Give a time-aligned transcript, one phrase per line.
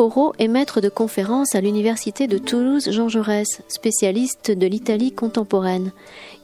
[0.00, 5.92] Foreau est maître de conférence à l'université de Toulouse Jean Jaurès, spécialiste de l'Italie contemporaine.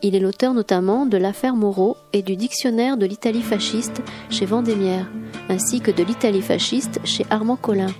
[0.02, 5.10] Il est l'auteur notamment de l'affaire Moreau et du dictionnaire de l'Italie fasciste chez Vendémiaire,
[5.48, 7.94] ainsi que de l'Italie fasciste chez Armand Collin.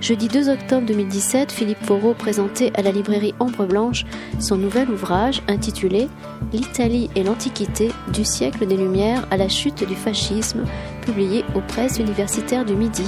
[0.00, 4.06] Jeudi 2 octobre 2017, Philippe Foreau présentait à la librairie Ombre Blanche
[4.40, 6.08] son nouvel ouvrage intitulé
[6.54, 10.64] L'Italie et l'Antiquité du siècle des Lumières à la chute du fascisme,
[11.02, 13.04] publié aux presses universitaires du Midi.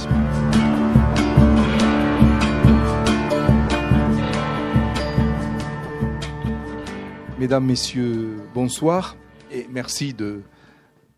[7.45, 9.15] Mesdames, Messieurs, bonsoir
[9.51, 10.41] et merci de,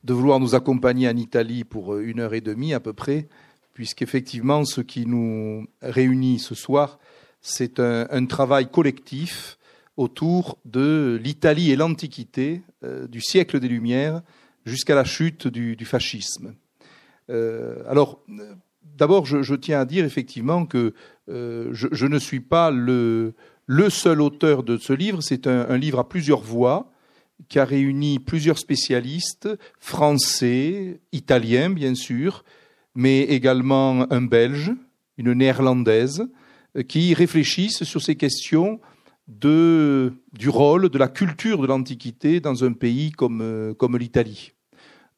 [0.04, 3.30] vouloir nous accompagner en Italie pour euh, une heure et demie à peu près,
[3.74, 7.00] puisqu'effectivement ce qui nous réunit ce soir,
[7.40, 9.58] c'est un, travail collectif
[9.96, 14.22] autour de l'Italie et l'Antiquité, euh, du siècle des Lumières
[14.66, 16.56] jusqu'à la chute du, fascisme.
[17.30, 18.22] Euh, alors,
[18.84, 20.94] d'abord, je, tiens à dire effectivement que
[21.30, 23.34] je, ne suis pas le,
[23.68, 26.90] le seul auteur de ce livre, c'est un, livre à plusieurs voix
[27.50, 32.44] qui a réuni plusieurs spécialistes, français, italiens bien sûr,
[32.96, 34.72] mais également un Belge,
[35.18, 36.28] une néerlandaise,
[36.88, 38.80] qui réfléchissent sur ces questions
[39.28, 44.54] de, du rôle de la culture de l'Antiquité dans un pays comme, comme l'Italie.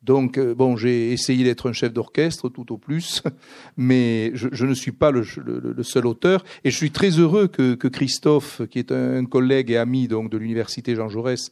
[0.02, 3.22] Donc, euh, bon, j'ai essayé d'être un chef d'orchestre tout au plus,
[3.78, 5.23] mais je, ne suis pas le,
[5.83, 6.45] seul auteur.
[6.64, 10.38] Et je suis très heureux que, Christophe, qui est un collègue et ami donc de
[10.38, 11.52] l'université Jean Jaurès,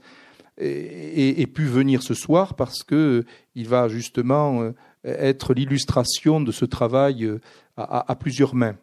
[0.59, 4.71] ait, pu venir ce soir parce que il va justement euh,
[5.03, 7.39] être l'illustration de ce travail euh,
[7.75, 8.75] à, plusieurs mains.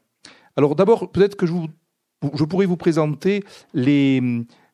[0.56, 1.54] Alors, d'abord, peut-être que je,
[2.34, 3.42] je, pourrais vous présenter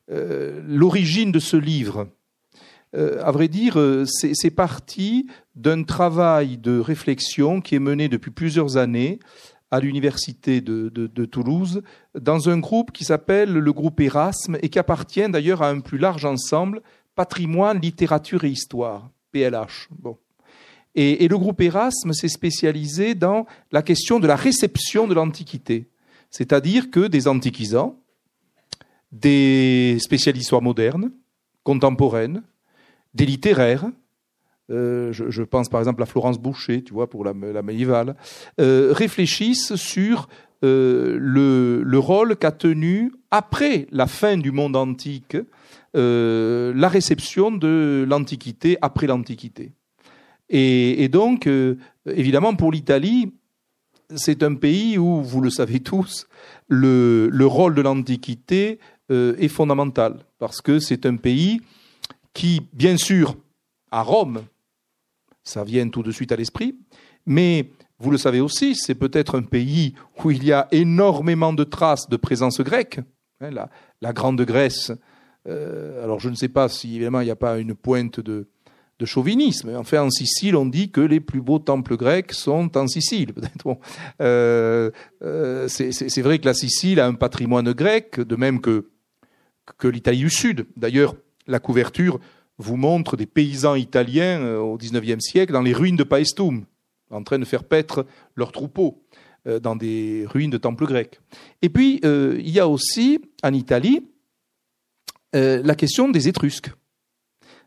[0.09, 2.07] l'origine de ce livre.
[2.95, 8.31] Euh, à vrai dire, euh, c'est parti d'un travail de réflexion qui est mené depuis
[8.31, 9.19] plusieurs années
[9.71, 11.81] à l'université de, Toulouse,
[12.19, 15.97] dans un groupe qui s'appelle le groupe Erasme et qui appartient d'ailleurs à un plus
[15.97, 16.81] large ensemble,
[17.15, 19.87] Patrimoine, Littérature et Histoire, PLH.
[19.97, 20.17] Bon.
[20.93, 25.87] Et, le groupe Erasme s'est spécialisé dans la question de la réception de l'Antiquité,
[26.29, 27.97] c'est-à-dire que des antiquisants,
[29.13, 31.11] des spécialistes moderne,
[31.63, 32.43] contemporaine,
[33.13, 33.85] des littéraires.
[34.69, 38.15] Euh, je, pense par exemple à Florence Boucher, tu vois, pour la, médiévale,
[38.59, 40.29] euh, réfléchissent sur
[40.63, 45.37] euh, le, rôle qu'a tenu, après la fin du monde antique,
[45.93, 49.73] la réception de l'Antiquité après l'Antiquité.
[50.49, 51.49] Et, donc,
[52.05, 53.33] évidemment, pour l'Italie,
[54.15, 56.27] c'est un pays où, vous le savez tous,
[56.69, 58.79] le rôle de l'Antiquité
[59.09, 61.59] est fondamental, parce que c'est un pays
[62.33, 63.35] qui, bien sûr,
[63.91, 64.43] à Rome,
[65.43, 66.75] ça vient tout de suite à l'esprit,
[67.25, 69.93] mais vous le savez aussi, c'est peut-être un pays
[70.23, 72.99] où il y a énormément de traces de présence grecque.
[73.41, 73.51] Hein,
[74.01, 74.91] la, Grande Grèce,
[75.47, 78.47] euh, alors je ne sais pas si évidemment il n'y a pas une pointe de,
[79.03, 79.75] chauvinisme.
[79.77, 83.33] Enfin, en Sicile, on dit que les plus beaux temples grecs sont en Sicile.
[83.65, 83.79] Bon.
[84.21, 84.91] Euh,
[85.23, 88.85] euh, c'est vrai que la Sicile a un patrimoine grec, de même que
[89.83, 90.67] l'Italie du Sud.
[90.77, 91.15] D'ailleurs,
[91.51, 92.19] la couverture
[92.57, 96.65] vous montre des paysans italiens euh, au XIXe siècle dans les ruines de Paestum,
[97.09, 99.03] en train de faire paître leurs troupeaux
[99.47, 101.19] euh, dans des ruines de temples grecs.
[101.61, 104.07] Et puis, euh, il y a aussi, en Italie,
[105.33, 106.71] la question des Étrusques.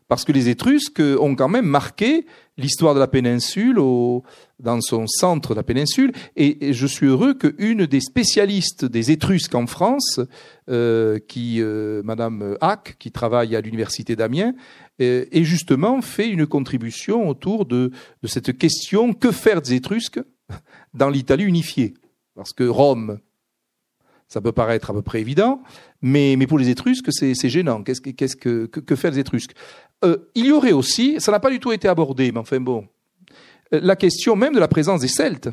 [0.07, 3.77] Parce que les Étrusques ont quand même marqué l'histoire de la péninsule
[4.59, 6.11] dans son centre de la péninsule.
[6.35, 10.19] Et, je suis heureux qu'une des spécialistes des Étrusques en France,
[10.69, 14.53] euh, qui, euh, Madame Hack, qui travaille à l'université d'Amiens,
[15.01, 17.91] euh, ait justement fait une contribution autour de,
[18.23, 20.21] de cette question que faire des Étrusques
[20.93, 21.93] dans l'Italie unifiée?
[22.35, 23.19] Parce que Rome,
[24.27, 25.61] ça peut paraître à peu près évident,
[26.01, 27.83] mais, mais pour les Étrusques, c'est gênant.
[27.83, 29.53] Qu'est-ce que, que, que, faire les Étrusques?
[30.05, 32.87] Euh, Il y aurait aussi, ça n'a pas du tout été abordé, mais enfin bon,
[33.73, 35.49] euh, la question même de la présence des Celtes,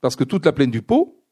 [0.00, 1.22] parce que toute la plaine du Pô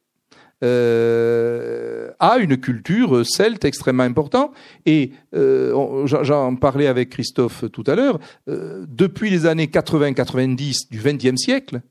[0.63, 4.53] euh, a une culture celte extrêmement importante.
[4.87, 11.83] Et j'en parlais avec Christophe tout à l'heure, depuis les années 80-90 du XXe siècle,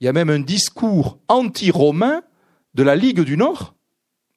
[0.00, 2.22] il y a même un discours anti-romain
[2.74, 3.73] de la Ligue du Nord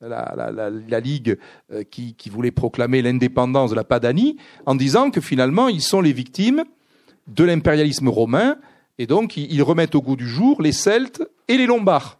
[0.01, 1.37] la, Ligue
[1.71, 6.13] euh, qui, voulait proclamer l'indépendance de la Padanie, en disant que finalement, ils sont les
[6.13, 6.63] victimes
[7.27, 8.57] de l'impérialisme romain,
[8.99, 12.19] et donc ils remettent au goût du jour les Celtes et les Lombards,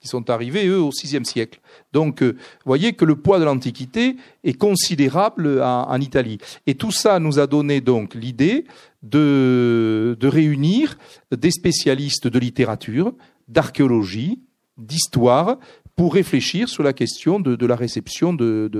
[0.00, 1.60] qui sont arrivés, eux, au VIe siècle.
[1.92, 6.38] Donc, vous voyez que le poids de l'Antiquité est considérable en, Italie.
[6.66, 8.64] Et tout ça nous a donné donc l'idée
[9.02, 10.98] de réunir
[11.30, 13.14] des spécialistes de littérature,
[13.48, 14.40] d'archéologie,
[14.76, 15.58] d'histoire,
[15.96, 18.70] pour réfléchir sur la question de, la réception de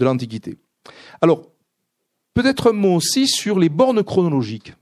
[0.00, 0.56] l'Antiquité.
[1.20, 1.50] Alors,
[2.34, 4.74] peut-être un mot aussi sur les bornes chronologiques.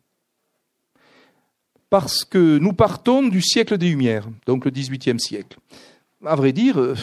[1.91, 5.59] Parce que nous partons du siècle des Lumières, donc le XVIIIe siècle.
[6.25, 6.95] À vrai dire, euh,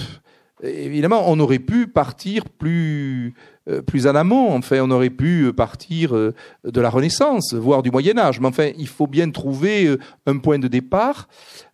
[0.63, 3.35] évidemment, on aurait pu partir plus,
[3.69, 4.55] euh, plus en amont.
[4.55, 6.33] Enfin, on aurait pu partir euh,
[6.63, 8.39] de la Renaissance, voire du Moyen Âge.
[8.39, 11.27] Mais enfin, il faut bien trouver un point de départ.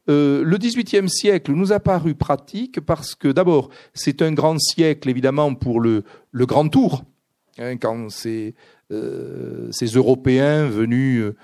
[0.07, 5.09] Euh, le XVIIIe siècle nous a paru pratique parce que d'abord, c'est un grand siècle
[5.09, 6.03] évidemment pour le,
[6.33, 7.03] grand tour,
[7.57, 8.53] hein, quand ces,
[8.91, 11.35] euh, ces Européens venus euh,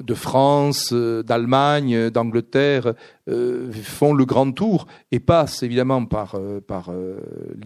[0.00, 2.94] de France, euh, d'Allemagne, d'Angleterre
[3.28, 7.16] euh, font le grand tour et passent évidemment par, euh,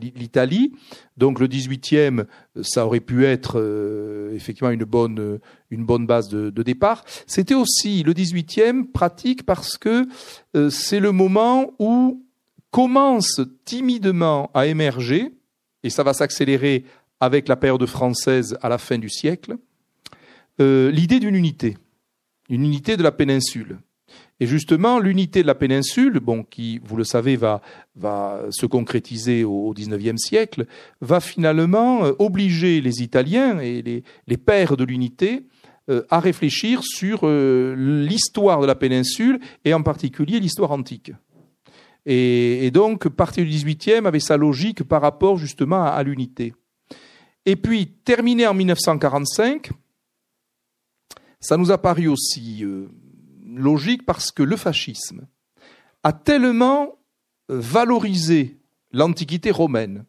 [0.01, 0.73] l'Italie.
[1.17, 2.25] Donc le 18e,
[2.63, 3.57] ça aurait pu être
[4.35, 7.05] effectivement une bonne, base de, de départ.
[7.27, 10.07] C'était aussi le 18e pratique parce que
[10.71, 12.23] c'est le moment où
[12.71, 15.33] commence timidement à émerger,
[15.83, 16.85] et ça va s'accélérer
[17.21, 19.57] avec la période française à la fin du siècle,
[20.59, 21.79] l'idée d'une unité
[22.49, 23.79] une unité de la péninsule.
[24.39, 27.63] Et justement, l'unité de la péninsule, bon, qui, vous le savez, va,
[28.51, 30.67] se concrétiser au XIXe siècle,
[31.01, 35.47] va finalement euh, obliger les Italiens et les, les pères de l'unité
[35.89, 41.13] euh, à réfléchir sur euh, l'histoire de la péninsule et en particulier l'histoire antique.
[42.05, 46.55] Et, et, donc, partir du XVIIIe avait sa logique par rapport justement à, à l'unité.
[47.47, 49.71] Et puis, terminé en 1945,
[51.41, 52.89] ça nous a paru aussi euh,
[53.47, 55.27] logique parce que le fascisme
[56.03, 56.99] a tellement
[57.51, 58.59] euh, valorisé
[58.93, 60.05] l'Antiquité romaine,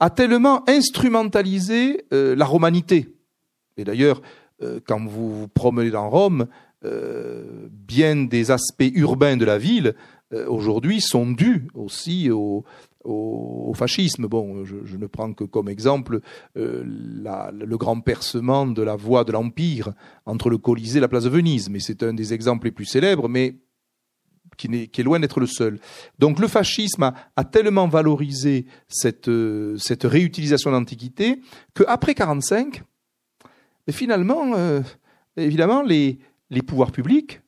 [0.00, 3.14] a tellement instrumentalisé euh, la romanité.
[3.76, 4.22] Et d'ailleurs,
[4.86, 6.46] quand vous vous promenez dans Rome,
[6.80, 9.94] bien des aspects urbains de la ville
[10.46, 12.64] aujourd'hui sont dus aussi au,
[13.04, 14.26] au, fascisme.
[14.26, 16.20] Bon, je, ne prends que comme exemple
[16.56, 19.92] euh, le grand percement de la voie de l'Empire
[20.26, 22.84] entre le Colisée et la place de Venise, mais c'est un des exemples les plus
[22.84, 23.56] célèbres, mais
[24.56, 25.80] qui, est, loin d'être le seul.
[26.20, 29.30] Donc le fascisme a, tellement valorisé cette,
[29.78, 31.40] cette réutilisation d'antiquité
[31.74, 32.82] qu'après 45,
[33.92, 34.80] finalement, euh,
[35.36, 36.18] évidemment, les,
[36.66, 37.40] pouvoirs publics,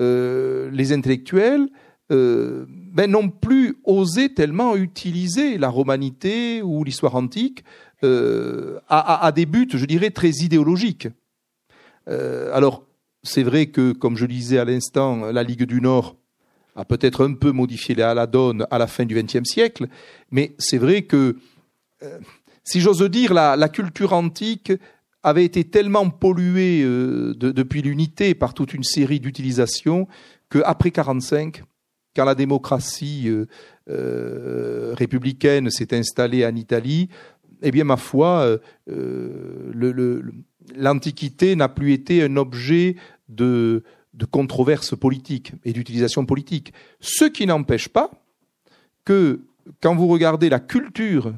[0.00, 1.68] euh, les intellectuels,
[2.10, 7.62] euh, ben, n'ont plus osé tellement utiliser la romanité ou l'histoire antique
[8.02, 11.06] euh, à, des buts, je dirais, très idéologiques.
[12.08, 12.82] Euh, alors,
[13.22, 16.16] c'est vrai que, comme je disais à l'instant, la Ligue du Nord
[16.74, 19.86] a peut-être un peu modifié la, donne à la fin du XXe siècle,
[20.32, 21.36] mais c'est vrai que,
[22.64, 24.72] si j'ose dire, la, culture antique
[25.22, 30.08] avait été tellement polluée de, depuis l'unité par toute une série d'utilisations
[30.48, 31.62] qu'après 45,
[32.14, 33.46] quand la démocratie euh,
[33.88, 37.08] euh, républicaine s'est installée en Italie,
[37.62, 38.58] eh bien, ma foi,
[38.88, 39.72] euh,
[40.74, 42.96] l'Antiquité n'a plus été un objet
[43.28, 43.84] de,
[44.14, 46.72] de controverse politique et d'utilisation politique.
[47.00, 48.10] Ce qui n'empêche pas
[49.04, 49.40] que,
[49.82, 51.34] quand vous regardez la culture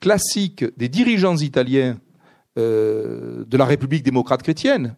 [0.00, 1.98] classique des dirigeants italiens
[2.56, 4.94] de la République démocrate chrétienne,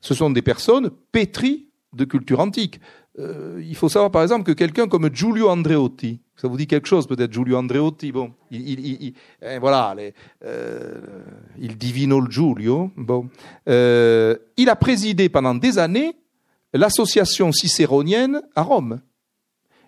[0.00, 2.80] ce sont des personnes pétries de culture antique.
[3.18, 6.86] Euh, il faut savoir par exemple que quelqu'un comme Giulio Andreotti, ça vous dit quelque
[6.86, 9.96] chose peut-être Giulio Andreotti, bon, il, il, eh, voilà,
[10.44, 11.00] euh,
[11.58, 13.28] il divino le Giulio, bon,
[13.68, 16.14] euh, il a présidé pendant des années
[16.72, 19.00] l'association cicéronienne à Rome,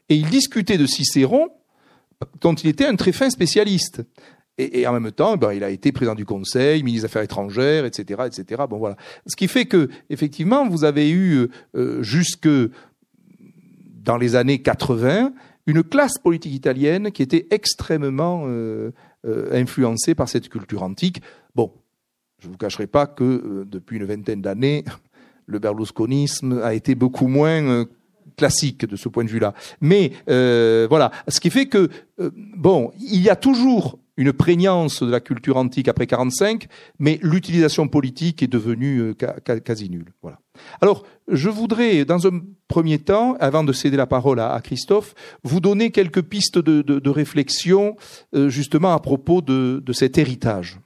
[0.09, 1.51] et il discutait de Cicéron
[2.41, 4.03] dont il était un très fin spécialiste.
[4.59, 7.87] Et, en même temps, ben, il a été président du Conseil, ministre des Affaires étrangères,
[7.87, 8.65] etc., etc.
[8.69, 8.97] Bon voilà.
[9.27, 11.49] Ce qui fait que, effectivement, vous avez eu
[12.01, 12.49] jusque
[14.01, 15.33] dans les années 80
[15.67, 18.93] une classe politique italienne qui était extrêmement euh,
[19.27, 21.23] euh, influencée par cette culture antique.
[21.55, 21.73] Bon,
[22.41, 24.85] je ne vous cacherai pas que euh, depuis une vingtaine d'années,
[25.47, 27.85] le berlusconisme a été beaucoup moins
[28.37, 29.55] classique de ce point de vue-là.
[29.81, 31.89] Mais voilà, ce qui fait que
[32.57, 36.67] bon, il y a toujours une prégnance de la culture antique après 45,
[36.99, 39.15] mais l'utilisation politique est devenue
[39.65, 40.13] quasi nulle.
[40.23, 40.39] Voilà.
[40.81, 45.61] Alors, je voudrais, dans un premier temps, avant de céder la parole à, Christophe, vous
[45.61, 47.97] donner quelques pistes de, réflexion,
[48.35, 50.79] euh, justement, à propos de, cet héritage.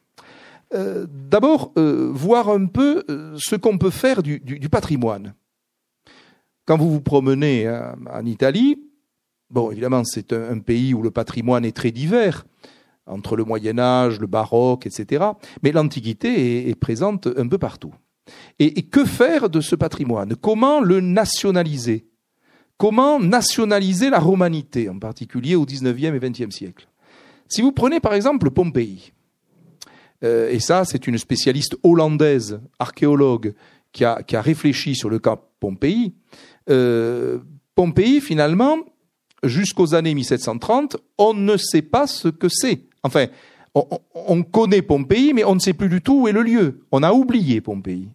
[0.74, 3.04] Euh, d'abord, euh, voir un peu
[3.36, 5.34] ce qu'on peut faire du, patrimoine.
[6.66, 8.78] Quand vous vous promenez en Italie,
[9.50, 12.46] bon, évidemment, c'est un, pays où le patrimoine est très divers,
[13.06, 15.24] entre le Moyen Âge, le baroque, etc.
[15.62, 17.94] Mais l'Antiquité est, présente un peu partout.
[18.58, 20.34] Et, que faire de ce patrimoine?
[20.36, 22.06] Comment le nationaliser?
[22.78, 26.88] Comment nationaliser la romanité, en particulier au XIXe et XXe siècle?
[27.48, 29.12] Si vous prenez par exemple Pompéi,
[30.24, 33.54] euh, et ça c'est une spécialiste hollandaise, archéologue,
[33.92, 36.14] qui a, réfléchi sur le cas Pompéi,
[36.68, 37.38] euh,
[37.74, 38.78] Pompéi finalement,
[39.44, 42.86] jusqu'aux années 1730, on ne sait pas ce que c'est.
[43.04, 43.26] Enfin,
[43.74, 46.80] on, connaît Pompéi, mais on ne sait plus du tout où est le lieu.
[46.90, 48.08] On a oublié Pompéi.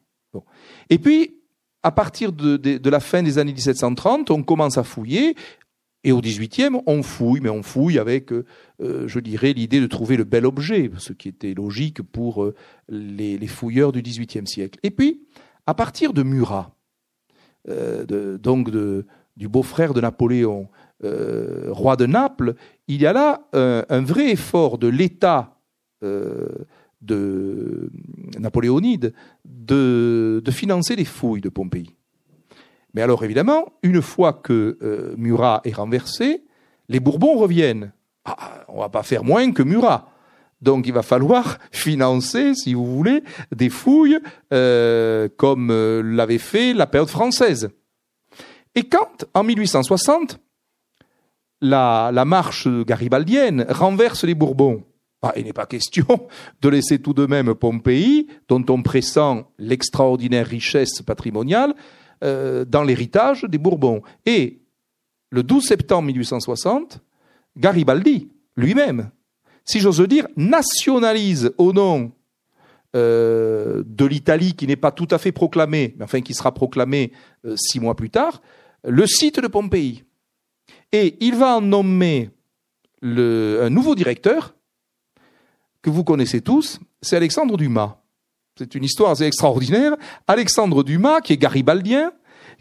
[0.89, 1.35] Et puis,
[1.83, 5.35] à partir de, la fin des années 1730, on commence à fouiller.
[6.05, 8.45] Et au 18e, on fouille, mais on fouille avec, euh,
[8.79, 12.55] je dirais, l'idée de trouver le bel objet, ce qui était logique pour euh,
[12.87, 14.79] les, fouilleurs du 18e siècle.
[14.83, 15.21] Et puis,
[15.67, 16.73] à partir de Murat,
[17.67, 20.69] euh, donc du beau-frère de Napoléon,
[21.01, 22.55] roi de Naples,
[22.87, 25.57] il y a là un vrai effort de l'État
[27.01, 27.91] de
[28.37, 29.13] napoléonide
[29.45, 31.95] de, financer les fouilles de Pompéi.
[32.93, 36.43] Mais alors évidemment, une fois que euh, Murat est renversé,
[36.87, 37.91] les Bourbons reviennent.
[38.25, 40.11] Ah, on va pas faire moins que Murat.
[40.61, 43.23] Donc il va falloir financer, si vous voulez,
[43.55, 44.19] des fouilles
[44.53, 47.69] euh, comme euh, l'avait fait la période française.
[48.75, 50.39] Et quand, en 1860,
[51.61, 54.83] la, marche garibaldienne renverse les Bourbons,
[55.21, 56.05] ah, il n'est pas question
[56.61, 61.75] de laisser tout de même Pompéi, dont on pressent l'extraordinaire richesse patrimoniale,
[62.23, 64.01] euh, dans l'héritage des Bourbons.
[64.25, 64.61] Et
[65.29, 67.01] le 12 septembre 1860,
[67.57, 69.11] Garibaldi lui-même,
[69.65, 72.11] si j'ose dire, nationalise au nom
[72.95, 77.11] euh, de l'Italie qui n'est pas tout à fait proclamée, mais enfin qui sera proclamée
[77.45, 78.41] euh, six mois plus tard,
[78.83, 80.03] le site de Pompéi.
[80.91, 82.29] Et il va nommer
[83.01, 84.55] un nouveau directeur
[85.81, 87.97] que vous connaissez tous, c'est Alexandre Dumas.
[88.57, 89.95] C'est une histoire assez extraordinaire.
[90.27, 92.11] Alexandre Dumas, qui est garibaldien,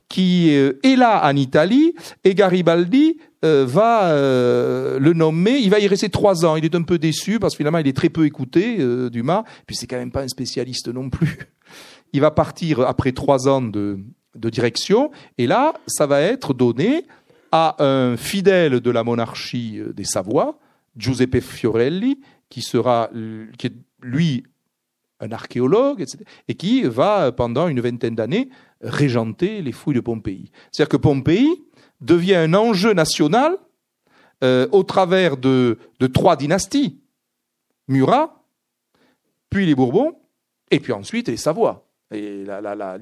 [0.08, 5.58] qui euh, est là en Italie, et Garibaldi euh, va euh, le nommer.
[5.58, 6.56] Il va y rester trois ans.
[6.56, 8.78] Il est un peu déçu parce que finalement il est très peu écouté,
[9.11, 9.44] Dumas.
[9.66, 11.38] Puis c'est quand même pas un spécialiste non plus.
[12.14, 14.00] Il va partir après trois ans de
[14.35, 17.04] direction, et là, ça va être donné
[17.52, 20.59] à un fidèle de la monarchie des Savoies,
[20.97, 23.11] Giuseppe Fiorelli, qui sera,
[23.59, 24.45] qui est lui
[25.21, 28.49] un archéologue, etc., et qui va pendant une vingtaine d'années
[28.81, 30.50] régenter les fouilles de Pompéi.
[30.71, 31.64] C'est-à-dire que Pompéi
[32.00, 33.57] devient un enjeu national
[34.45, 35.78] euh, au travers de,
[36.12, 37.00] trois dynasties
[37.88, 38.45] Murat,
[39.50, 40.12] puis les Bourbons,
[40.71, 42.45] et puis ensuite les Savoie, et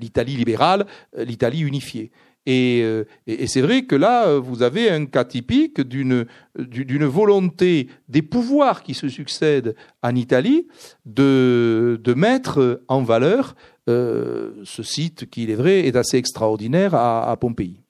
[0.00, 0.86] l'Italie libérale,
[1.18, 2.10] euh, l'Italie unifiée.
[2.48, 6.26] Euh, et, c'est vrai que là, euh, vous avez un cas typique d'une
[6.56, 10.68] volonté des pouvoirs qui se succèdent en Italie
[11.04, 13.56] de, mettre en valeur
[13.88, 17.80] euh, ce site qui, il est vrai, est assez extraordinaire à, à Pompéi.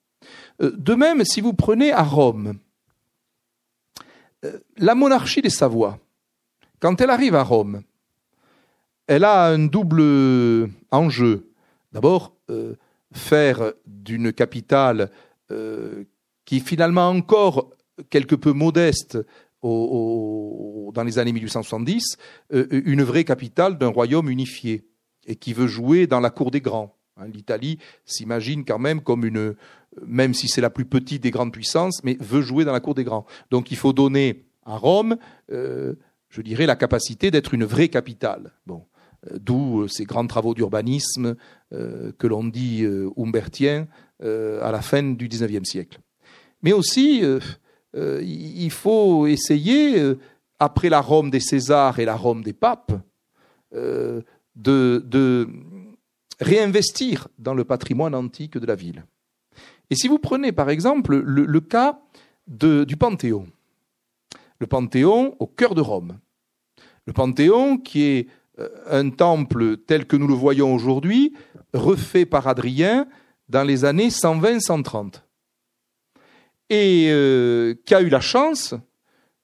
[0.60, 2.54] De même, si vous prenez à Rome,
[4.78, 5.98] la monarchie des Savoies,
[6.80, 7.82] quand elle arrive à Rome,
[9.06, 11.50] elle a un double enjeu.
[11.92, 12.32] D'abord,
[13.12, 15.10] faire d'une capitale
[15.50, 16.04] euh,
[16.44, 17.70] qui finalement encore
[18.10, 19.18] quelque peu modeste
[19.62, 22.18] dans les années 1870,
[22.52, 24.84] euh, une vraie capitale d'un royaume unifié
[25.26, 26.96] et qui veut jouer dans la cour des grands.
[27.16, 29.54] Hein, L'Italie s'imagine quand même comme une,
[30.06, 32.94] même si c'est la plus petite des grandes puissances, mais veut jouer dans la cour
[32.94, 33.26] des grands.
[33.50, 35.16] Donc il faut donner à Rome,
[35.50, 35.94] euh,
[36.28, 38.52] je dirais, la capacité d'être une vraie capitale.
[38.66, 38.84] Bon.
[39.24, 41.36] Euh, d'où euh, ces grands travaux d'urbanisme
[41.72, 42.84] euh, que l'on dit
[43.16, 43.86] humbertiens
[44.22, 46.00] à la fin du XIXe siècle.
[46.62, 47.22] Mais aussi,
[47.94, 50.02] il faut essayer,
[50.58, 52.92] après la Rome des Césars et la Rome des papes,
[53.74, 55.48] de,
[56.40, 59.04] réinvestir dans le patrimoine antique de la ville.
[59.90, 62.00] Et si vous prenez par exemple le, cas
[62.46, 63.46] du Panthéon,
[64.58, 66.18] le Panthéon au cœur de Rome,
[67.04, 68.28] le Panthéon qui est
[68.88, 71.34] un temple tel que nous le voyons aujourd'hui,
[71.72, 73.06] refait par Adrien
[73.48, 75.22] dans les années 120-130,
[76.70, 78.74] et euh, qui a eu la chance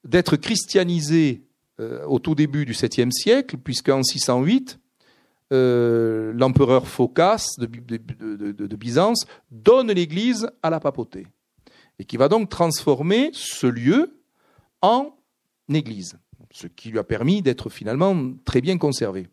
[0.04, 1.45] d'être christianisé
[1.81, 4.78] euh, au tout début du 7e siècle, puisqu'en 608,
[5.50, 11.26] l'empereur Phocas de, Byzance donne l'Église à la papauté,
[11.99, 14.16] et qui va donc transformer ce lieu
[14.81, 15.14] en
[15.69, 16.16] Église
[16.52, 19.28] ce qui lui a permis d'être finalement très bien conservé.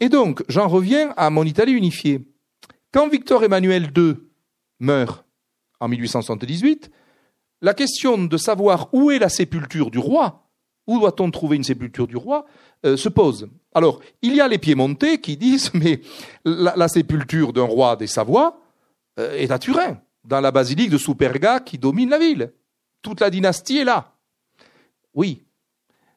[0.00, 2.20] Et donc, j'en reviens à mon Italie unifiée.
[2.92, 4.14] Quand Victor Emmanuel II
[4.78, 5.24] meurt
[5.80, 6.90] en 1878,
[7.62, 10.50] la question de savoir où est la sépulture du roi,
[10.86, 12.46] où doit-on trouver une sépulture du roi,
[12.84, 13.48] euh, se pose.
[13.74, 16.00] Alors, il y a les piémontais qui disent, mais
[16.44, 18.60] la, sépulture d'un roi des Savoies
[19.18, 22.52] euh, est à Turin, dans la basilique de Superga qui domine la ville.
[23.00, 24.12] Toute la dynastie est là.
[25.14, 25.45] Oui,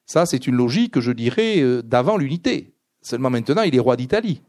[0.10, 2.74] ça c'est une logique, je dirais, euh, d'avant l'unité.
[3.00, 4.42] Seulement maintenant, il est roi d'Italie.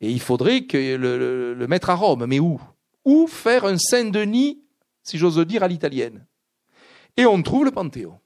[0.00, 2.24] Et il faudrait le, mettre à Rome.
[2.26, 2.60] Mais où?
[3.04, 4.62] Où faire un Saint-Denis,
[5.02, 6.24] si j'ose dire, à l'italienne?
[7.16, 8.16] Et on trouve le Panthéon.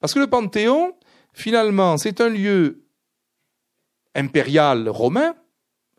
[0.00, 0.94] Parce que le Panthéon,
[1.32, 2.84] finalement, c'est un lieu
[4.14, 5.34] impérial romain,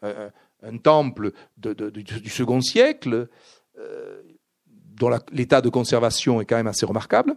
[0.04, 0.30] euh,
[0.62, 3.30] un temple du second siècle,
[3.80, 4.22] euh,
[4.68, 7.36] dont l'état de conservation est quand même assez remarquable.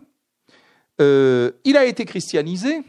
[1.01, 2.83] Euh, il a été christianisé.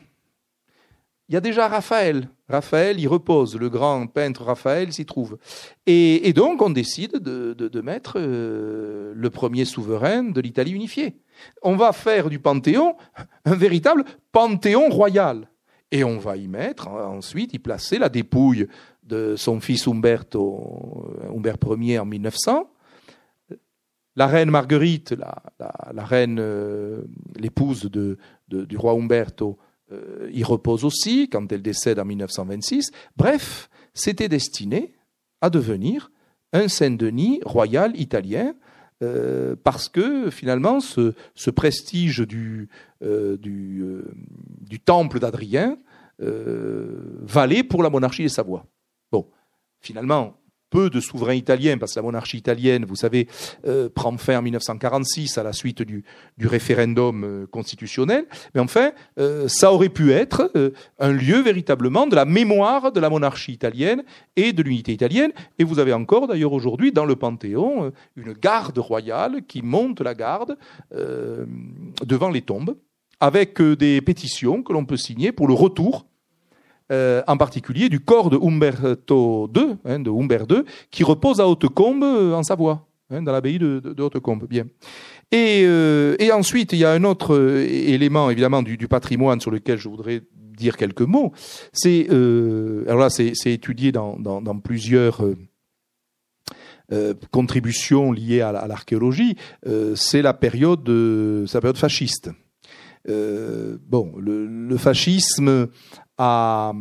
[1.29, 2.29] Il y a déjà Raphaël.
[2.47, 5.37] Raphaël y repose, le grand peintre Raphaël s'y trouve.
[5.85, 11.17] Et, donc on décide de, mettre le premier souverain de l'Italie unifiée.
[11.61, 12.95] On va faire du Panthéon
[13.43, 15.49] un véritable Panthéon royal.
[15.91, 18.67] Et on va y mettre, ensuite, y placer la dépouille
[19.03, 22.69] de son fils Umberto, Humbert Ier en 1900.
[24.17, 25.15] La reine Marguerite,
[26.11, 27.01] euh,
[27.35, 29.59] l'épouse du roi Umberto,
[29.91, 32.91] euh, y repose aussi quand elle décède en 1926.
[33.15, 34.95] Bref, c'était destiné
[35.39, 36.11] à devenir
[36.51, 38.55] un Saint-Denis royal italien
[39.03, 41.13] euh, parce que finalement ce,
[41.51, 42.69] prestige du,
[44.83, 45.77] temple d'Adrien
[46.17, 48.65] valait pour la monarchie des Savoies.
[49.11, 49.27] Bon,
[49.79, 53.27] finalement, peu de souverains italiens, parce que la monarchie italienne, vous savez,
[53.65, 56.03] euh, prend fin en 1946 à la suite du,
[56.41, 58.25] référendum euh, constitutionnel.
[58.53, 60.51] Mais enfin, euh, ça aurait pu être
[60.99, 64.03] un lieu véritablement de la mémoire de la monarchie italienne
[64.35, 65.31] et de l'unité italienne.
[65.59, 70.13] Et vous avez encore, d'ailleurs, aujourd'hui, dans le Panthéon, une garde royale qui monte la
[70.13, 70.57] garde
[70.91, 72.77] devant les tombes,
[73.19, 76.06] avec des pétitions que l'on peut signer pour le retour
[76.91, 81.47] euh, en particulier du corps de Umberto II, hein, de Humbert II, qui repose à
[81.47, 84.47] Hautecombe euh, en Savoie, hein, dans l'abbaye de, de, Hautecombe.
[84.47, 84.65] Bien.
[85.31, 89.41] Et, euh, et, ensuite, il y a un autre euh, élément, évidemment, du, du, patrimoine
[89.41, 91.33] sur lequel je voudrais dire quelques mots.
[91.73, 95.21] C'est, alors là, c'est étudié dans, dans, dans plusieurs
[97.29, 99.35] contributions liées à, l'archéologie.
[99.93, 102.31] c'est la période, la période fasciste.
[103.05, 105.67] bon, le, le, fascisme
[106.17, 106.73] à,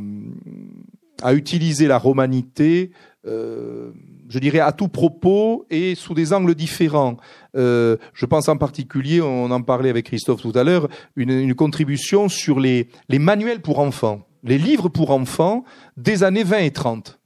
[1.22, 2.90] à utiliser la romanité,
[3.26, 3.90] euh,
[4.28, 7.16] je dirais à tout propos et sous des angles différents.
[7.56, 11.54] Euh, je pense en particulier, on en parlait avec Christophe tout à l'heure, une, une,
[11.54, 15.64] contribution sur les, les manuels pour enfants, les livres pour enfants
[15.96, 17.18] des années 20 et 30.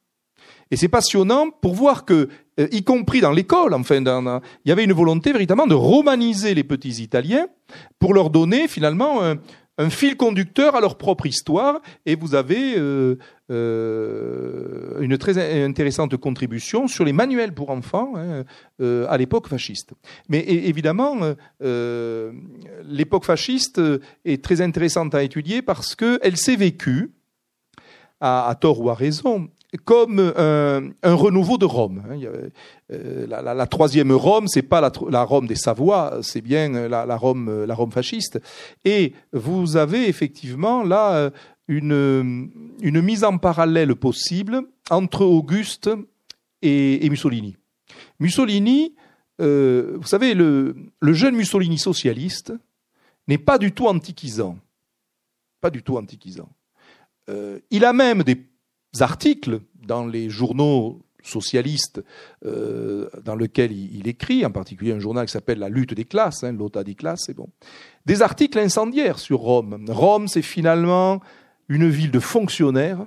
[0.71, 2.29] Et c'est passionnant pour voir que,
[2.61, 6.63] euh, y compris dans l'école, enfin, il y avait une volonté véritablement de romaniser les
[6.63, 7.49] petits Italiens
[7.99, 9.37] pour leur donner finalement un,
[9.81, 13.17] un fil conducteur à leur propre histoire, et vous avez euh,
[13.51, 18.45] euh, une très intéressante contribution sur les manuels pour enfants hein,
[18.83, 19.93] euh, à l'époque fasciste.
[20.29, 21.17] Mais évidemment,
[21.61, 23.81] l'époque fasciste
[24.27, 27.13] est très intéressante à étudier parce qu'elle s'est vécue,
[28.21, 32.03] à, tort ou à raison, comme un, renouveau de Rome.
[32.09, 32.19] Hein.
[32.93, 37.75] Euh, la, troisième Rome, c'est pas la, Rome des Savoies, c'est bien la, Rome, la
[37.75, 38.41] Rome fasciste.
[38.85, 41.31] Et vous avez effectivement là euh,
[41.69, 45.91] une, mise en parallèle possible entre Auguste
[46.63, 47.57] et, Mussolini.
[48.19, 48.95] Mussolini,
[49.41, 52.53] euh, vous savez, le jeune Mussolini socialiste
[53.29, 54.59] n'est pas du tout antiquisant.
[55.61, 56.49] Pas du tout antiquisant.
[57.71, 58.50] il a même des
[58.99, 62.03] articles dans les journaux socialistes
[62.45, 66.45] euh, dans lesquels il, écrit, en particulier un journal qui s'appelle La lutte des classes,
[66.45, 67.49] hein, des classes, c'est bon.
[68.07, 69.85] Des articles incendiaires sur Rome.
[69.89, 71.21] Rome, c'est finalement
[71.69, 73.07] une ville de fonctionnaires,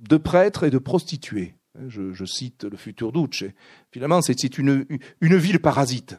[0.00, 1.54] de prêtres et de prostituées.
[1.86, 3.44] Je, cite le futur Duce.
[3.92, 4.86] Finalement, c'est une,
[5.20, 6.18] une ville parasite,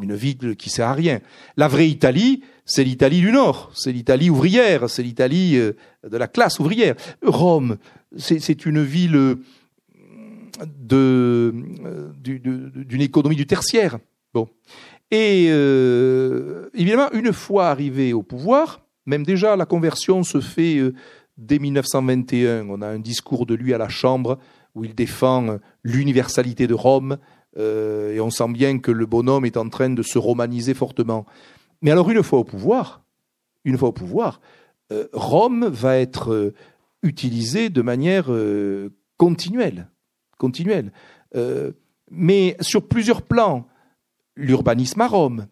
[0.00, 1.20] une ville qui sert à rien.
[1.56, 5.72] La vraie Italie, c'est l'Italie du Nord, c'est l'Italie ouvrière, c'est l'Italie euh,
[6.08, 6.96] de la classe ouvrière.
[7.22, 7.76] Rome,
[8.18, 9.36] c'est une ville euh,
[10.78, 11.54] de,
[12.22, 13.98] d'une économie du tertiaire.
[15.12, 20.94] Et euh, évidemment, une fois arrivé au pouvoir, même déjà la conversion se fait euh,
[21.38, 22.68] dès 1921.
[22.68, 24.38] On a un discours de lui à la Chambre
[24.74, 27.16] où il défend l'universalité de Rome,
[27.56, 31.24] et on sent bien que le bonhomme est en train de se romaniser fortement.
[31.80, 33.02] Mais alors, une fois au pouvoir,
[33.64, 34.42] une fois au pouvoir,
[35.14, 36.52] Rome va être
[37.06, 39.88] utilisé de manière euh, continuelle.
[41.34, 41.72] Euh,
[42.10, 43.66] mais sur plusieurs plans,
[44.36, 45.46] l'urbanisme à Rome,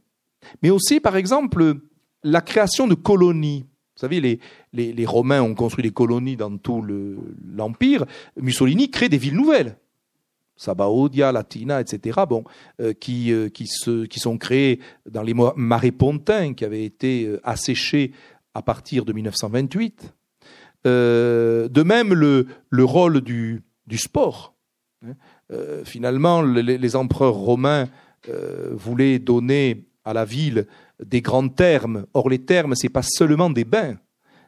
[0.63, 1.77] mais aussi, par exemple,
[2.23, 3.65] la création de colonies.
[3.97, 4.41] Vous savez,
[4.73, 6.85] les, Romains ont construit des colonies dans tout
[7.45, 8.05] l'Empire.
[8.37, 9.79] Mussolini crée des villes nouvelles.
[10.57, 12.21] Sabaodia, Latina, etc.,
[12.81, 18.13] euh, qui, sont créées dans les marais pontins qui avaient été asséchés
[18.55, 20.15] à partir de 1928.
[20.85, 23.63] De même, le, le rôle du,
[23.97, 24.55] sport.
[25.05, 25.15] Hein.
[25.85, 27.89] finalement, les, empereurs romains
[28.73, 30.67] voulaient donner à la ville
[31.05, 32.07] des grands termes.
[32.15, 33.97] Or, les termes, c'est pas seulement des bains.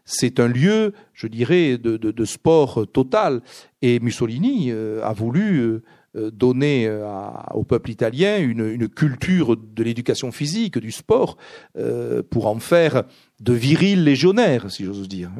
[0.04, 3.42] C'est un lieu, je dirais, de, sport total.
[3.82, 5.82] Et Mussolini a voulu
[6.16, 7.04] euh, donner euh,
[7.52, 11.36] au peuple italien une, une culture de l'éducation physique, du sport,
[11.76, 13.02] euh, pour en faire
[13.40, 15.30] de virils légionnaires, si j'ose dire.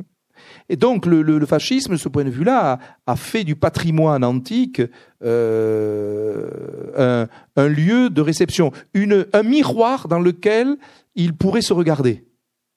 [0.69, 4.83] Et donc le, le, fascisme, de ce point de vue-là, a, fait du patrimoine antique
[5.23, 6.49] euh,
[6.97, 10.77] un, un, lieu de réception, une, un miroir dans lequel
[11.15, 12.25] il pourrait se regarder.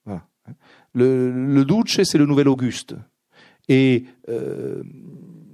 [0.06, 0.24] Voilà.
[0.94, 2.96] Le, le Duce, c'est le nouvel Auguste.
[3.70, 4.82] Et euh,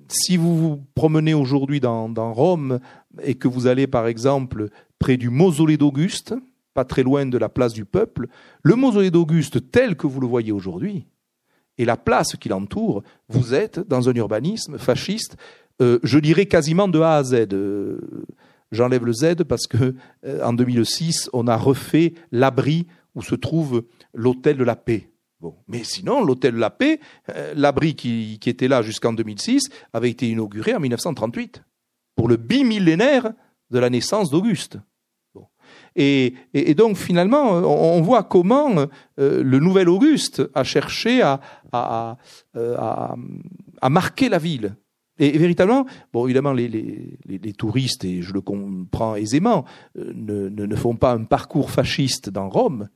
[0.07, 2.79] si vous vous promenez aujourd'hui dans, Rome
[3.21, 6.33] et que vous allez par exemple près du mausolée d'Auguste,
[6.73, 8.27] pas très loin de la place du peuple,
[8.63, 11.05] le mausolée d'Auguste tel que vous le voyez aujourd'hui,
[11.77, 15.37] et la place qui l'entoure, vous êtes dans un urbanisme fasciste,
[15.81, 17.47] euh, je dirais quasiment de A à Z.
[17.53, 17.99] Euh,
[18.71, 23.83] j'enlève le Z parce que euh, en 2006, on a refait l'abri où se trouve
[24.13, 25.09] l'hôtel de la paix.
[25.67, 30.73] Mais sinon, l'hôtel La Paix, euh, l'abri qui, était là jusqu'en 2006, avait été inauguré
[30.73, 31.63] en 1938
[32.15, 33.31] pour le bimillénaire
[33.71, 34.77] de la naissance d'Auguste.
[35.95, 36.33] Et,
[36.75, 38.87] donc finalement, on, voit comment
[39.19, 41.39] euh, le nouvel Auguste a cherché à,
[41.71, 43.15] à,
[43.89, 44.75] marquer la ville.
[45.17, 47.17] Et, véritablement, bon, évidemment, les,
[47.57, 49.63] touristes, et je le comprends aisément,
[49.97, 52.89] euh, ne, font pas un parcours fasciste dans Rome,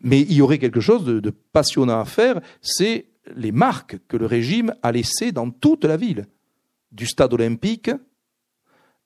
[0.00, 4.26] mais il y aurait quelque chose de, passionnant à faire, c'est les marques que le
[4.26, 6.26] régime a laissées dans toute la ville,
[6.90, 7.90] du stade olympique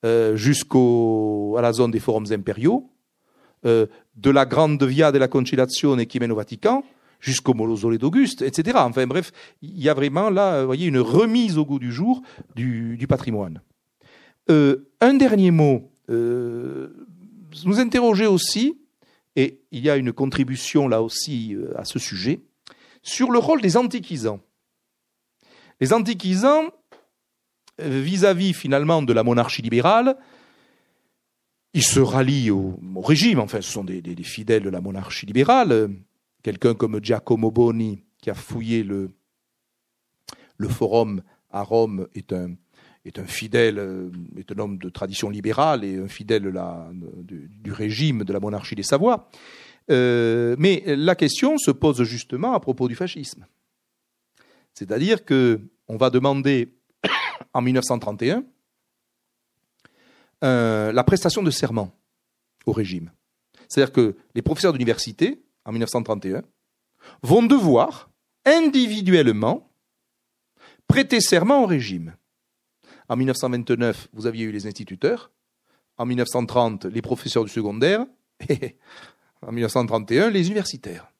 [0.04, 2.90] euh, jusqu'à la zone des forums impériaux,
[3.66, 6.84] euh, de la grande via de la conciliazione qui mène au Vatican,
[7.20, 8.78] jusqu'au mausolée d'Auguste, etc.
[8.80, 12.22] Enfin bref, il y a vraiment là, vous voyez, une remise au goût du jour
[12.54, 13.60] du, patrimoine.
[14.50, 15.90] Euh, un dernier mot.
[16.08, 18.76] nous interroger aussi
[19.36, 22.40] et il y a une contribution là aussi euh, à ce sujet,
[23.02, 24.40] sur le rôle des antiquisants.
[25.78, 26.70] Les antiquisants,
[27.82, 30.16] euh, vis-à-vis finalement de la monarchie libérale,
[31.76, 35.90] ils se rallient au, régime, enfin ce sont des, fidèles de la monarchie libérale.
[36.42, 39.10] Quelqu'un comme Giacomo Boni, qui a fouillé le,
[40.56, 42.54] le forum à Rome, est un,
[43.04, 46.50] est un fidèle, euh, est un homme de tradition libérale et un fidèle
[47.24, 49.28] du, régime de la monarchie des Savoies.
[49.90, 53.46] Euh, mais la question se pose justement à propos du fascisme.
[54.72, 56.72] C'est-à-dire que on va demander
[57.52, 58.44] en 1931
[60.44, 61.92] euh, la prestation de serment
[62.66, 63.10] au régime.
[63.68, 66.42] C'est-à-dire que les professeurs d'université, en 1931,
[67.22, 68.10] vont devoir
[68.44, 69.70] individuellement
[70.86, 72.14] prêter serment au régime.
[73.08, 75.30] En 1929, vous aviez eu les instituteurs.
[75.98, 78.06] En 1930, les professeurs du secondaire.
[78.48, 78.76] Et
[79.42, 81.12] en 1931, les universitaires.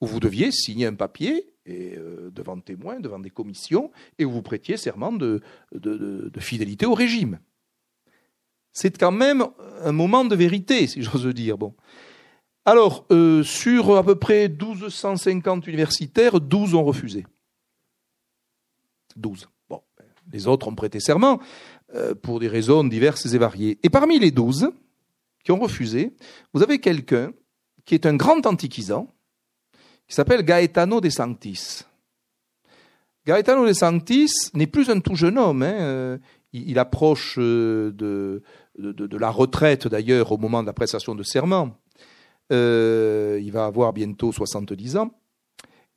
[0.00, 4.32] Où vous deviez signer un papier et, euh, devant témoins, devant des commissions, et où
[4.32, 5.40] vous prêtiez serment de,
[6.38, 7.38] fidélité au régime.
[8.72, 9.44] C'est quand même
[9.82, 11.58] un moment de vérité, si j'ose dire.
[11.58, 11.74] Bon.
[12.64, 17.26] Alors, euh, sur à peu près 1250 universitaires, 12 ont refusé.
[19.16, 19.48] 12.
[20.32, 21.40] Les autres ont prêté serment
[21.94, 23.78] euh, pour des raisons diverses et variées.
[23.82, 24.70] Et parmi les douze
[25.44, 26.14] qui ont refusé,
[26.54, 27.32] vous avez quelqu'un
[27.84, 29.12] qui est un grand antiquisant,
[30.06, 31.84] qui s'appelle Gaetano de Sanctis.
[33.26, 35.62] Gaetano de Sanctis n'est plus un tout jeune homme.
[35.62, 36.18] Hein, euh,
[36.52, 38.40] il, approche euh,
[38.78, 41.78] de, la retraite d'ailleurs au moment de la prestation de serment.
[42.50, 45.10] il va avoir bientôt 70 ans.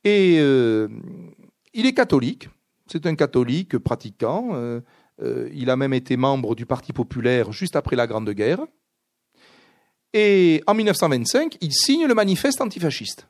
[0.04, 0.36] Et
[1.76, 2.48] il est catholique.
[2.86, 4.50] C'est un catholique pratiquant.
[4.54, 4.80] Euh,
[5.22, 8.64] euh, il a même été membre du Parti populaire juste après la Grande Guerre.
[10.14, 13.28] Et en 1925, il signe le manifeste antifasciste.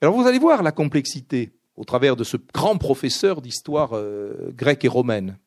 [0.00, 4.84] Alors vous allez voir la complexité au travers de ce grand professeur d'histoire euh, grecque
[4.84, 5.38] et romaine.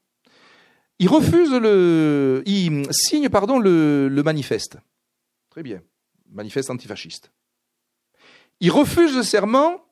[0.99, 4.77] Il refuse le, il signe pardon le, le manifeste.
[5.49, 5.81] Très bien,
[6.29, 7.31] manifeste antifasciste.
[8.59, 9.85] Il refuse le serment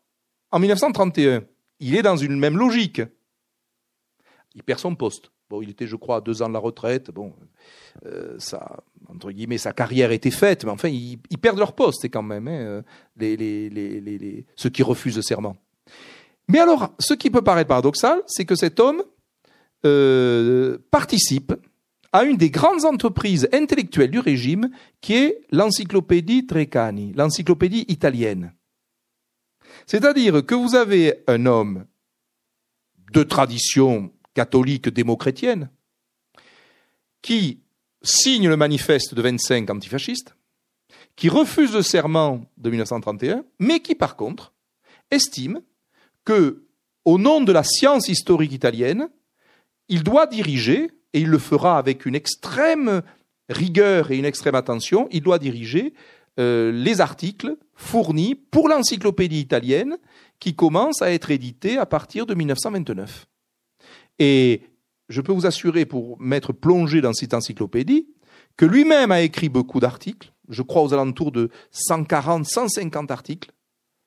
[0.51, 1.43] en 1931
[1.79, 3.01] il est dans une même logique.
[4.53, 5.31] Il perd son poste.
[5.49, 7.11] Bon, il était, je crois, à deux ans de la retraite.
[7.11, 7.33] Bon,
[8.05, 12.23] euh, ça, entre guillemets, sa carrière était faite, mais enfin, ils, perdent leur poste, quand
[12.23, 12.83] même, hein,
[13.17, 15.55] les, les, les, ceux qui refusent le serment.
[16.47, 19.03] Mais alors, ce qui peut paraître paradoxal, c'est que cet homme
[19.85, 21.53] euh, participe
[22.11, 24.69] à une des grandes entreprises intellectuelles du régime,
[25.01, 28.53] qui est l'encyclopédie Treccani, l'encyclopédie italienne.
[29.85, 31.85] C'est-à-dire que vous avez un homme
[33.11, 35.69] de tradition catholique démo-chrétienne
[37.21, 37.59] qui
[38.01, 40.35] signe le manifeste de 25 antifascistes,
[41.15, 44.53] qui refuse le serment de 1931, mais qui par contre
[45.11, 45.61] estime
[46.23, 46.65] que,
[47.03, 49.09] au nom de la science historique italienne,
[49.89, 53.01] il doit diriger, et il le fera avec une extrême
[53.49, 55.93] rigueur et une extrême attention, il doit diriger
[56.39, 59.97] euh, les articles fournis pour l'encyclopédie italienne
[60.39, 63.27] qui commence à être éditée à partir de 1929.
[64.19, 64.61] Et
[65.09, 68.07] je peux vous assurer, pour m'être plongé dans cette encyclopédie,
[68.57, 73.51] que lui-même a écrit beaucoup d'articles, je crois aux alentours de 140, 150 articles.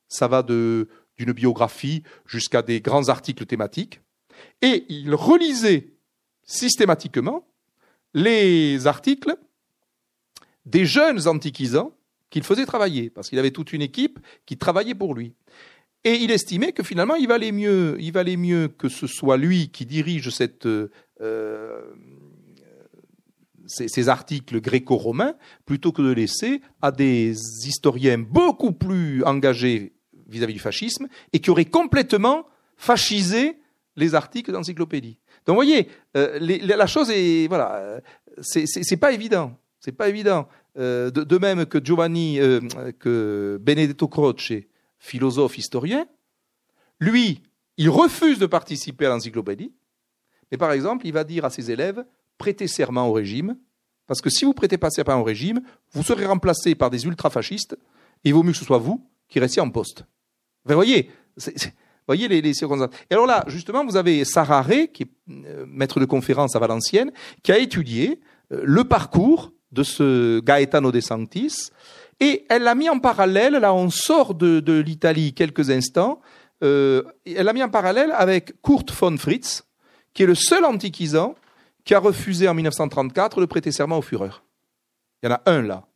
[0.08, 4.00] Ça va de, d'une biographie jusqu'à des grands articles thématiques.
[4.62, 5.88] Et il relisait
[6.44, 7.46] systématiquement
[8.14, 9.36] les articles
[10.66, 11.92] des jeunes antiquisants
[12.30, 15.34] qu'il faisait travailler, parce qu'il avait toute une équipe qui travaillait pour lui.
[16.04, 19.68] Et il estimait que finalement, il valait mieux, il valait mieux que ce soit lui
[19.70, 20.90] qui dirige cette, euh,
[23.66, 25.34] ces, articles gréco-romains,
[25.66, 27.30] plutôt que de laisser à des
[27.66, 29.92] historiens beaucoup plus engagés
[30.28, 32.46] vis-à-vis du fascisme et qui auraient complètement
[32.76, 33.58] fascisé
[33.98, 35.18] les articles d'encyclopédie.
[35.44, 38.00] Donc, vous voyez, euh, la chose est, voilà, euh,
[38.40, 39.56] c'est pas évident.
[39.80, 40.48] C'est pas évident.
[40.76, 42.38] de, de, même que Giovanni,
[42.98, 44.52] que Benedetto Croce,
[44.98, 46.06] philosophe historien,
[47.00, 47.42] lui,
[47.76, 49.72] il refuse de participer à l'encyclopédie,
[50.50, 52.04] mais par exemple, il va dire à ses élèves,
[52.38, 53.56] prêtez serment au régime,
[54.06, 55.60] parce que si vous prêtez pas serment au régime,
[55.92, 57.76] vous serez remplacé par des ultrafascistes,
[58.24, 60.04] et il vaut mieux que ce soit vous qui restiez en poste.
[60.64, 61.10] vous voyez,
[62.08, 62.90] voyez les, circonstances.
[63.10, 66.58] Et alors là, justement, vous avez Sarah Ray, qui est euh, maître de conférence à
[66.58, 68.20] Valenciennes, qui a étudié
[68.52, 71.70] euh, le parcours de ce Gaetano De Sanctis,
[72.20, 76.20] et elle l'a mis en parallèle, là on sort de, l'Italie quelques instants,
[76.64, 79.64] euh, elle l'a mis en parallèle avec Kurt von Fritz,
[80.14, 81.36] qui est le seul antiquisant
[81.84, 84.42] qui a refusé en 1934 de prêter serment au Führer.
[85.22, 85.86] Il y en a un là,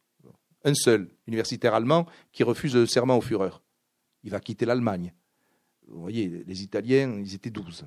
[0.65, 3.51] un seul, universitaire allemand, qui refuse le serment au Führer.
[4.23, 5.13] Il va quitter l'Allemagne.
[5.89, 7.85] Vous voyez, les Italiens, ils étaient 12.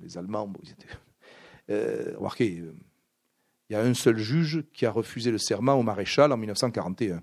[0.00, 0.88] Les Allemands, ils étaient...
[1.70, 2.62] Euh, remarquez,
[3.68, 7.22] il y a un seul juge qui a refusé le serment au maréchal en 1941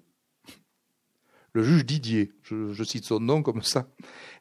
[1.55, 3.87] le juge Didier, je, cite son nom comme ça.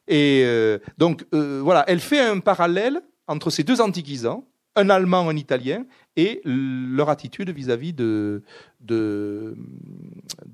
[0.07, 4.45] Et euh, donc euh, voilà, elle fait un parallèle entre ces deux antiquisants,
[4.75, 5.85] un Allemand, un Italien,
[6.15, 8.43] et leur attitude vis-à-vis de,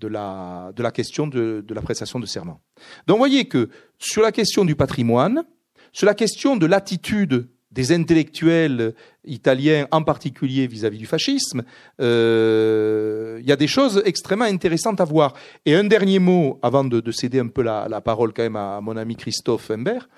[0.01, 2.61] la question de, de la prestation de serment.
[3.07, 5.43] Donc vous voyez que sur la question du patrimoine,
[5.91, 11.63] sur la question de l'attitude des intellectuels italiens, en particulier vis-à-vis du fascisme,
[12.01, 15.33] euh, il y a des choses extrêmement intéressantes à voir.
[15.65, 18.97] Et un dernier mot, avant de, céder un peu la, parole quand même à mon
[18.97, 20.09] ami Christophe Humbert.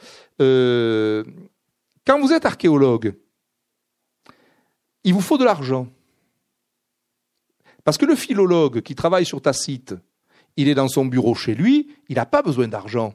[0.42, 1.24] Euh,
[2.06, 3.14] quand vous êtes archéologue,
[5.04, 5.88] il vous faut de l'argent.
[7.84, 9.96] Parce que le philologue qui travaille sur Tacite,
[10.56, 13.14] il est dans son bureau chez lui, il n'a pas besoin d'argent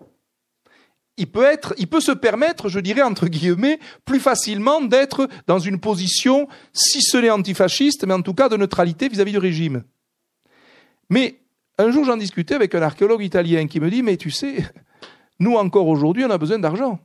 [1.19, 5.59] il peut être, il peut se permettre, je dirais entre guillemets, plus facilement d'être dans
[5.59, 9.83] une position, si ce n'est antifasciste, mais en tout cas de neutralité vis-à-vis du régime.
[11.11, 11.41] Mais
[11.77, 14.65] un jour, j'en discutais avec un archéologue italien qui me dit, mais tu sais,
[15.41, 17.01] nous encore aujourd'hui, on a besoin d'argent.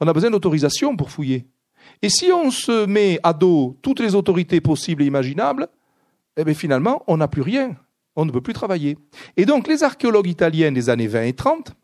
[0.00, 1.46] On a besoin d'autorisation pour fouiller.
[2.02, 5.68] Et si on se met à dos toutes les autorités possibles et imaginables,
[6.36, 7.76] eh bien finalement, on n'a plus rien.
[8.16, 8.98] On ne peut plus travailler.
[9.36, 11.74] Et donc, les archéologues italiens des années 20 et 30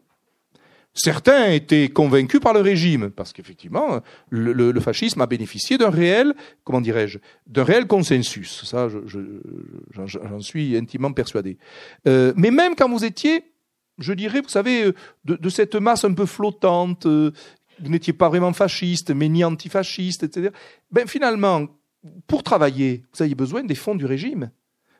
[0.94, 6.34] Certains étaient convaincus par le régime, parce qu'effectivement, le, fascisme a bénéficié d'un réel,
[6.64, 8.64] comment dirais-je, d'un réel consensus.
[8.64, 8.88] Ça,
[9.94, 11.56] j'en suis intimement persuadé.
[12.08, 13.44] Euh, mais même quand vous étiez,
[13.98, 14.92] je dirais, vous savez,
[15.24, 17.30] de, cette masse un peu flottante, euh,
[17.80, 20.50] vous n'étiez pas vraiment fasciste, mais ni antifasciste, etc.
[20.90, 21.66] Ben finalement,
[22.26, 24.50] pour travailler, vous aviez besoin des fonds du régime.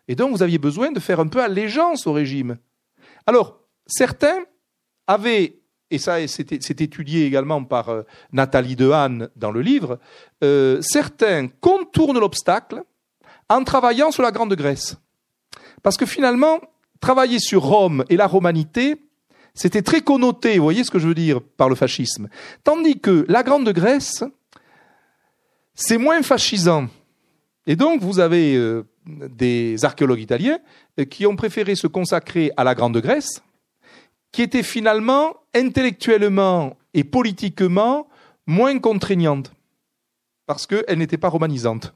[0.08, 2.56] Et donc, vous aviez besoin de faire un peu allégeance au régime.
[3.26, 4.38] Alors, certains
[5.06, 5.58] avaient
[5.90, 9.98] et ça c'est étudié également par euh, Nathalie Dehaene dans le livre,
[10.44, 12.82] euh, certains contournent l'obstacle
[13.48, 14.96] en travaillant sur la Grande Grèce.
[15.82, 16.60] Parce que finalement,
[17.00, 18.96] travailler sur Rome et la romanité,
[19.58, 22.28] c'était très connoté, vous voyez ce que je veux dire par le fascisme.
[22.62, 24.22] Tandis que la Grande Grèce,
[25.74, 26.86] c'est moins fascisant.
[27.66, 30.60] Et donc, vous avez euh, des archéologues italiens
[31.00, 33.42] euh, qui ont préféré se consacrer à la Grande Grèce,
[34.30, 38.06] qui était finalement intellectuellement et politiquement
[38.46, 39.50] moins contraignante,
[40.46, 41.94] parce qu'elle n'était pas romanisante.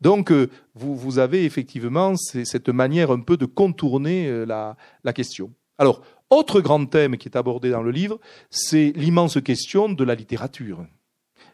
[0.00, 5.52] Donc, euh, vous, vous, avez effectivement cette manière un peu de contourner la, la question.
[5.76, 8.18] Alors, autre grand thème qui est abordé dans le livre,
[8.50, 10.86] c'est l'immense question de la littérature.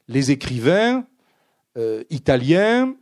[0.08, 1.06] Les écrivains
[1.76, 2.94] euh, italiens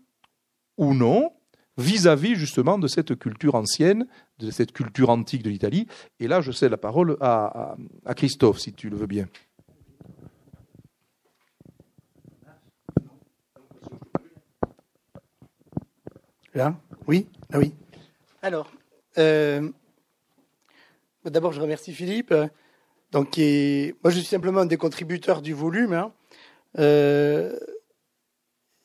[0.76, 1.32] ou non,
[1.76, 4.06] vis-à-vis justement de cette culture ancienne,
[4.38, 5.87] de cette culture antique de l'Italie.
[6.20, 7.76] Et là, je cède la parole à,
[8.16, 9.28] Christophe, si tu le veux bien.
[16.54, 16.76] Là?
[17.08, 17.26] Oui?
[17.52, 17.72] Ah oui.
[18.42, 18.70] Alors,
[19.18, 19.70] euh,
[21.24, 22.34] d'abord, je remercie Philippe.
[23.12, 25.92] Donc, moi, je suis simplement un des contributeurs du volume.
[25.92, 26.12] Hein.
[26.78, 27.56] Euh,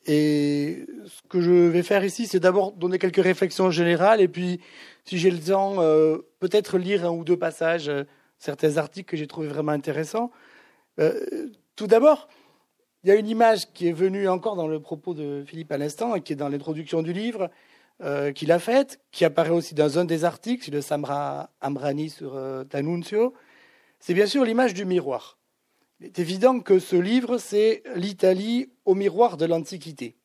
[0.06, 4.60] et ce que je vais faire ici, c'est d'abord donner quelques réflexions générales, et puis,
[5.04, 8.04] si j'ai le temps, euh, peut-être lire un ou deux passages, euh,
[8.38, 10.30] certains articles que j'ai trouvés vraiment intéressants.
[10.98, 12.28] Euh, tout d'abord,
[13.04, 15.78] il y a une image qui est venue encore dans le propos de Philippe à
[15.78, 17.50] l'instant, et qui est dans l'introduction du livre
[18.34, 23.34] qu'il a faite, qui apparaît aussi dans un des articles, de Samra Amrani sur D'Annunzio.
[23.98, 25.38] C'est bien sûr l'image du miroir.
[26.00, 30.16] Il est évident que ce livre, c'est l'Italie au miroir de l'Antiquité.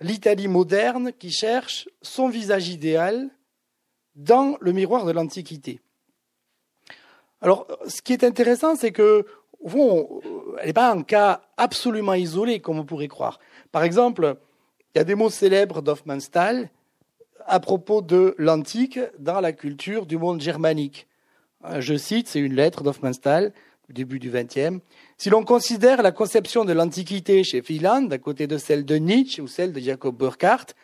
[0.00, 3.28] L'Italie moderne qui cherche son visage idéal
[4.14, 5.80] dans le miroir de l'Antiquité.
[7.42, 9.26] Alors, ce qui est intéressant, c'est que,
[9.60, 10.22] au
[10.60, 13.38] elle n'est pas un cas absolument isolé, comme on pourrait croire.
[13.70, 14.38] Par exemple,
[14.94, 16.70] il y a des mots célèbres d'Hoffmannsthal
[17.46, 21.06] à propos de l'antique dans la culture du monde germanique.
[21.78, 23.52] Je cite, c'est une lettre d'Hoffmannsthal
[23.92, 24.80] début du XXe.
[25.16, 29.40] Si l'on considère la conception de l'Antiquité chez Wieland, à côté de celle de Nietzsche
[29.40, 30.74] ou celle de Jacob Burckhardt,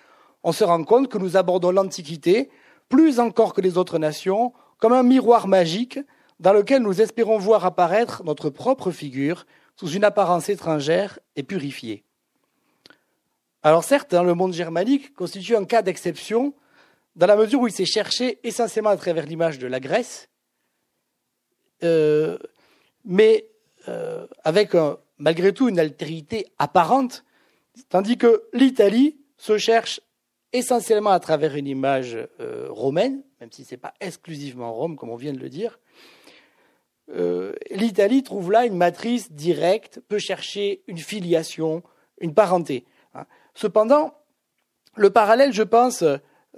[0.42, 2.50] on se rend compte que nous abordons l'Antiquité,
[2.88, 5.98] plus encore que les autres nations, comme un miroir magique
[6.40, 12.04] dans lequel nous espérons voir apparaître notre propre figure sous une apparence étrangère et purifiée.
[13.66, 16.53] Alors certes, hein, le monde germanique constitue un cas d'exception
[17.16, 20.29] dans la mesure où il s'est cherché essentiellement à travers l'image de la Grèce,
[21.83, 22.37] euh,
[23.07, 23.46] mais
[23.88, 24.72] euh, avec
[25.16, 27.24] malgré tout une altérité apparente,
[27.88, 29.98] tandis que l'Italie se cherche
[30.53, 35.09] essentiellement à travers une image euh, romaine, même si ce n'est pas exclusivement Rome, comme
[35.09, 35.81] on vient de le dire.
[37.70, 41.83] L'Italie trouve là une matrice directe, peut chercher une filiation,
[42.20, 42.85] une parenté.
[43.54, 44.14] Cependant,
[44.96, 46.04] le parallèle, je pense,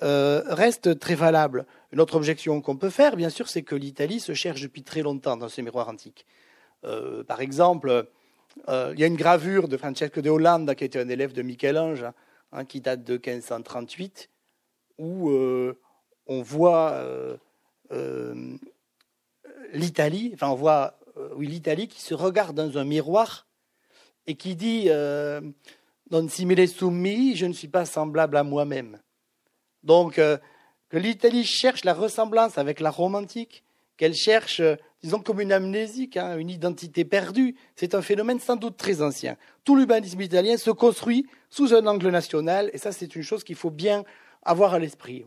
[0.01, 1.67] reste très valable.
[1.93, 5.03] Une autre objection qu'on peut faire, bien sûr, c'est que l'Italie se cherche depuis très
[5.03, 6.27] longtemps dans ce miroir antique.
[6.85, 8.09] Euh, par exemple,
[8.69, 11.43] euh, il y a une gravure de Francesco de Hollande, qui était un élève de
[11.43, 12.05] Michel-Ange,
[12.53, 14.31] hein, qui date de 1538,
[14.99, 15.79] où euh,
[16.27, 17.03] on voit
[19.73, 20.99] l'Italie, enfin on voit
[21.39, 23.47] l'Italie qui se regarde dans un miroir
[24.27, 24.89] et qui dit
[26.11, 29.01] Non simile summi, je ne suis pas semblable à moi-même.
[29.83, 33.65] Donc, que l'Italie cherche la ressemblance avec la Rome antique,
[33.97, 34.61] qu'elle cherche
[35.03, 37.55] disons comme une amnésique, hein, une identité perdue.
[37.77, 39.37] C'est un phénomène sans doute très ancien.
[39.65, 43.55] Tout l'urbanisme italien se construit sous un angle national, et ça c'est une chose qu'il
[43.55, 44.05] faut bien
[44.43, 45.25] avoir à l'esprit.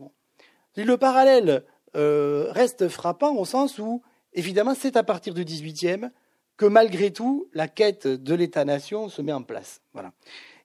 [0.76, 1.64] Le parallèle
[1.96, 4.02] euh, reste frappant au sens où,
[4.34, 6.10] évidemment, c'est à partir du XVIIIe
[6.56, 9.80] que malgré tout, la quête de l'État-nation se met en place.
[9.94, 10.12] Voilà.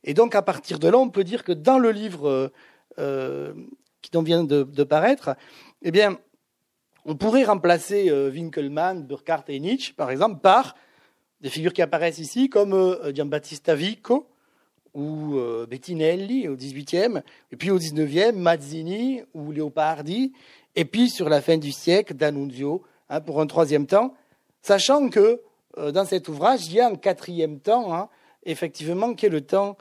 [0.05, 2.51] Et donc, à partir de là, on peut dire que dans le livre
[2.99, 3.53] euh,
[4.01, 5.35] qui vient de, paraître,
[5.81, 6.19] eh bien,
[7.05, 10.75] on pourrait remplacer euh, Winkelmann, Burkhardt et Nietzsche, par exemple, par
[11.41, 14.27] des figures qui apparaissent ici, comme euh, Giambattista Vico
[14.93, 20.33] ou euh, Bettinelli au XVIIIe, et puis au XIXe, Mazzini ou Leopardi,
[20.75, 24.13] et puis sur la fin du siècle, D'Annunzio, hein, pour un troisième temps,
[24.61, 25.41] sachant que
[25.91, 28.07] dans cet ouvrage, il y a un quatrième temps, hein,
[28.45, 29.75] effectivement, qui est le temps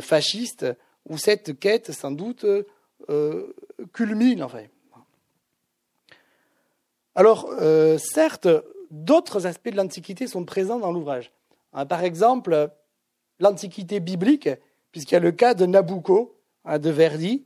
[0.00, 0.66] fasciste,
[1.08, 2.46] où cette quête, sans doute,
[3.92, 4.64] culmine, enfin.
[7.14, 8.48] Alors, euh, certes,
[8.90, 11.32] d'autres aspects de l'Antiquité sont présents dans l'ouvrage.
[11.72, 12.70] Hein, par exemple,
[13.40, 14.48] l'Antiquité biblique,
[14.92, 17.44] puisqu'il y a le cas de Nabucco, hein, de Verdi,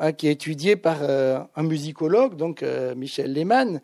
[0.00, 3.80] hein, qui est étudié par euh, un musicologue, donc euh, Michel Lehmann.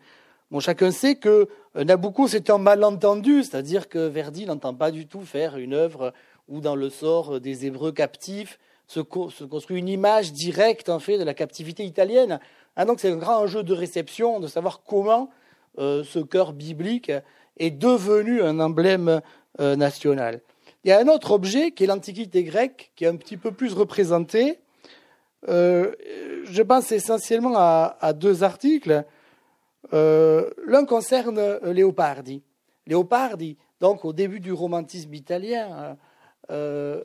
[0.51, 5.21] Bon, chacun sait que Nabucco, c'est un malentendu, c'est-à-dire que Verdi n'entend pas du tout
[5.21, 6.13] faire une œuvre
[6.47, 11.23] où, dans le sort des Hébreux captifs, se, construit une image directe en fait de
[11.23, 12.39] la captivité italienne.
[12.75, 15.29] Ah, donc c'est un grand enjeu de réception de savoir comment
[15.79, 17.11] euh, ce cœur biblique
[17.57, 19.21] est devenu un emblème
[19.59, 20.41] euh, national.
[20.83, 23.51] Il y a un autre objet qui est l'Antiquité grecque, qui est un petit peu
[23.51, 24.59] plus représenté.
[25.47, 25.93] Euh,
[26.43, 29.03] je pense essentiellement à, deux articles.
[29.93, 32.43] Euh, l'un concerne Léopardi.
[32.85, 35.97] Léopardi, donc au début du romantisme italien,
[36.51, 37.03] euh,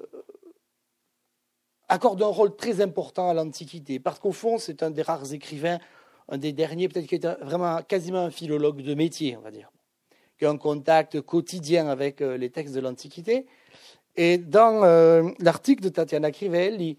[1.89, 5.79] accorde un rôle très important à l'Antiquité, parce qu'au fond, c'est un des rares écrivains,
[6.29, 9.71] un des derniers, peut-être qui est vraiment quasiment un philologue de métier, on va dire,
[10.39, 13.47] qui a un contact quotidien avec les textes de l'Antiquité.
[14.17, 16.99] Et dans euh, l'article de Tatiana Crivelli,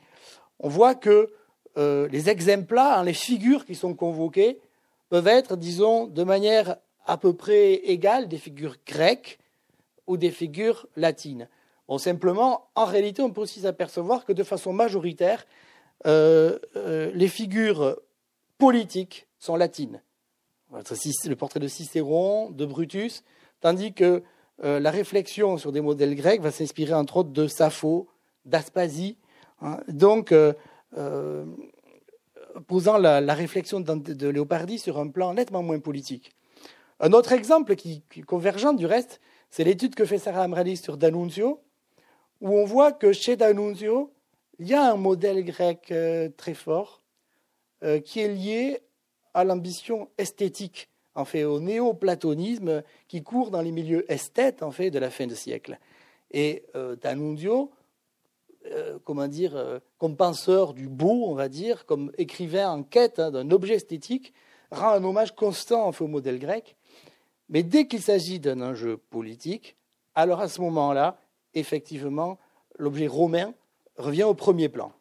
[0.60, 1.32] on voit que
[1.78, 4.60] euh, les exemples, les figures qui sont convoquées,
[5.10, 9.40] peuvent être, disons, de manière à peu près égale des figures grecques
[10.08, 11.50] ou des figures latines.
[11.98, 15.46] Simplement, en réalité, on peut aussi s'apercevoir que de façon majoritaire,
[16.06, 16.58] euh,
[17.14, 17.98] les figures
[18.58, 20.02] politiques sont latines.
[20.72, 23.24] Le portrait de Cicéron, de Brutus,
[23.60, 24.24] tandis que
[24.64, 28.08] euh, la réflexion sur des modèles grecs va s'inspirer entre autres de Sappho,
[28.46, 29.18] d'Aspasie,
[29.62, 29.80] hein.
[29.88, 30.54] donc euh,
[30.98, 31.46] euh,
[32.68, 36.32] posant la, réflexion de, Léopardi sur un plan nettement moins politique.
[37.00, 39.20] Un autre exemple qui, est convergent du reste,
[39.50, 41.60] c'est l'étude que fait Sarah Amrali sur D'Annunzio,
[42.42, 44.12] où on voit que chez D'Annunzio,
[44.60, 45.94] il y a un modèle grec
[46.38, 47.02] très fort
[48.04, 48.82] qui est lié
[49.34, 54.92] à l'ambition esthétique en fait, au néo-platonisme qui court dans les milieux esthètes en fait,
[54.92, 55.78] de la fin du siècle.
[56.32, 57.72] Et euh, D'Annunzio,
[58.68, 63.20] euh, comment dire, euh, comme penseur du beau, on va dire, comme écrivain en quête
[63.20, 64.34] hein, d'un objet esthétique,
[64.72, 66.78] rend un hommage constant au modèle grec.
[67.50, 69.76] Mais dès qu'il s'agit d'un enjeu politique,
[70.16, 71.21] alors à ce moment-là,
[71.54, 72.38] effectivement,
[72.78, 73.54] l'objet romain
[73.98, 74.92] revient au premier plan.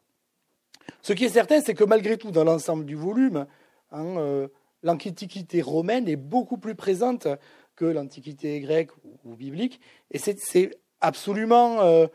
[1.02, 3.46] Ce qui est certain, c'est que malgré tout, dans l'ensemble du volume,
[3.92, 4.48] hein, euh,
[4.82, 7.28] l'antiquité romaine est beaucoup plus présente
[7.76, 8.90] que l'antiquité grecque
[9.24, 9.80] ou, biblique.
[10.10, 12.06] Et c'est absolument euh,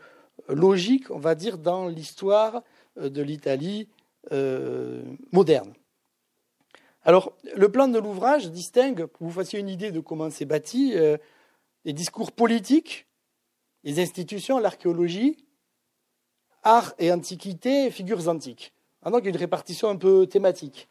[0.48, 2.62] logique, on va dire, dans l'histoire
[2.98, 3.88] euh, de l'Italie
[5.30, 5.72] moderne.
[7.04, 10.44] Alors, le plan de l'ouvrage distingue, pour que vous fassiez une idée de comment c'est
[10.44, 10.96] bâti,
[11.84, 13.06] les discours politiques,
[13.86, 15.36] les institutions, l'archéologie,
[16.64, 18.74] art et antiquité, figures antiques.
[19.02, 20.88] Ah, donc, une répartition un peu thématique.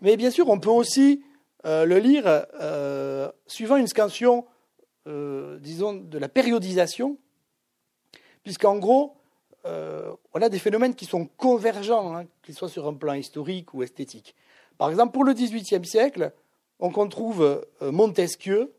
[0.00, 1.22] Mais bien sûr, on peut aussi
[1.66, 4.46] euh, le lire euh, suivant une scansion,
[5.06, 7.18] euh, disons, de la périodisation,
[8.42, 9.16] puisqu'en gros,
[10.32, 13.82] on a des phénomènes qui sont convergents, hein, qu'ils soient sur un plan historique ou
[13.82, 14.34] esthétique.
[14.78, 16.32] Par exemple, pour le XVIIIe siècle,
[16.78, 18.72] on trouve Montesquieu,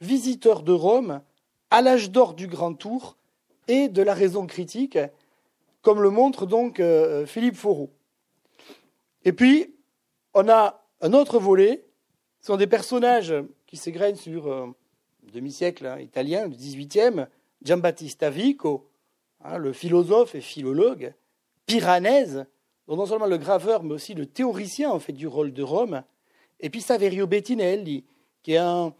[0.00, 1.22] visiteur de Rome,
[1.70, 3.16] à l'âge d'or du Grand Tour
[3.68, 4.98] et de la raison critique,
[5.82, 6.82] comme le montre donc
[7.26, 7.90] Philippe Foreau.
[9.24, 9.74] Et puis,
[10.34, 11.84] on a un autre volet,
[12.40, 13.34] ce sont des personnages
[13.66, 14.66] qui s'égrènent sur euh,
[15.32, 17.26] demi-siècle hein, italien, le XVIIIe,
[17.62, 18.90] Giambattista Vico,
[19.42, 21.14] hein, le philosophe et philologue,
[21.66, 22.46] Piranèse,
[22.86, 26.02] dont non seulement le graveur, mais aussi le théoricien en fait du rôle de Rome,
[26.60, 28.04] et puis Saverio Bettinelli,
[28.42, 28.92] qui est un,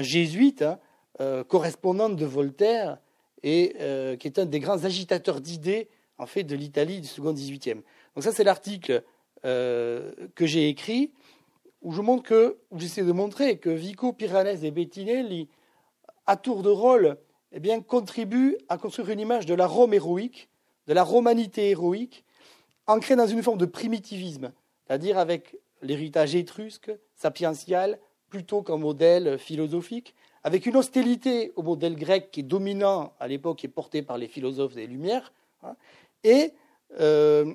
[0.00, 0.78] jésuite, hein,
[1.20, 2.98] euh, correspondant de Voltaire,
[3.42, 5.88] et euh, qui est un des grands agitateurs d'idées
[6.18, 7.82] en fait de l'Italie du second XVIIIe.
[8.14, 9.02] Donc ça, c'est l'article
[9.44, 11.12] euh, que j'ai écrit,
[11.82, 15.48] où je montre que, où j'essaie de montrer que Vico, Piranesi et Bettinelli,
[16.26, 17.16] à tour de rôle,
[17.52, 20.48] eh bien, contribuent à construire une image de la Rome héroïque,
[20.88, 22.24] de la romanité héroïque,
[22.86, 24.52] ancrée dans une forme de primitivisme,
[24.86, 27.98] c'est-à-dire avec l'héritage étrusque, sapiential,
[28.28, 30.14] plutôt qu'un modèle philosophique,
[30.48, 34.28] avec une hostilité au modèle grec qui est dominant à l'époque et porté par les
[34.28, 35.76] philosophes des Lumières, hein,
[36.24, 36.54] et
[37.00, 37.52] euh,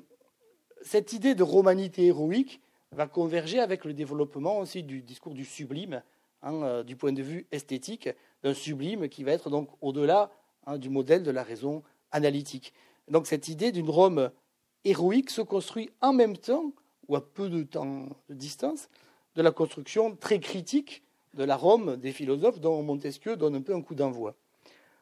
[0.83, 6.03] cette idée de romanité héroïque va converger avec le développement aussi du discours du sublime,
[6.43, 8.09] hein, euh, du point de vue esthétique,
[8.43, 10.29] d'un sublime qui va être donc au-delà
[10.67, 11.81] hein, du modèle de la raison
[12.11, 12.75] analytique.
[13.07, 14.29] Donc cette idée d'une Rome
[14.85, 16.71] héroïque se construit en même temps,
[17.07, 18.87] ou à peu de temps de distance,
[19.33, 21.02] de la construction très critique
[21.33, 24.35] de la Rome des philosophes dont Montesquieu donne un peu un coup d'envoi.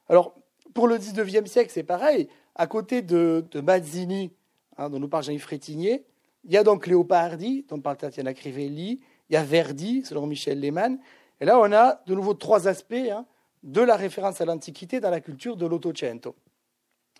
[0.09, 0.35] Alors,
[0.73, 2.27] pour le XIXe siècle, c'est pareil.
[2.55, 4.31] À côté de, de Mazzini
[4.77, 6.05] Hein, dont nous parle Jean-Yves Frétinier.
[6.43, 8.99] Il y a donc Léopardi, dont parle Tatiana Crivelli.
[9.29, 10.99] Il y a Verdi, selon Michel Lehmann.
[11.39, 13.25] Et là, on a de nouveau trois aspects hein,
[13.63, 16.35] de la référence à l'Antiquité dans la culture de l'Ottocento.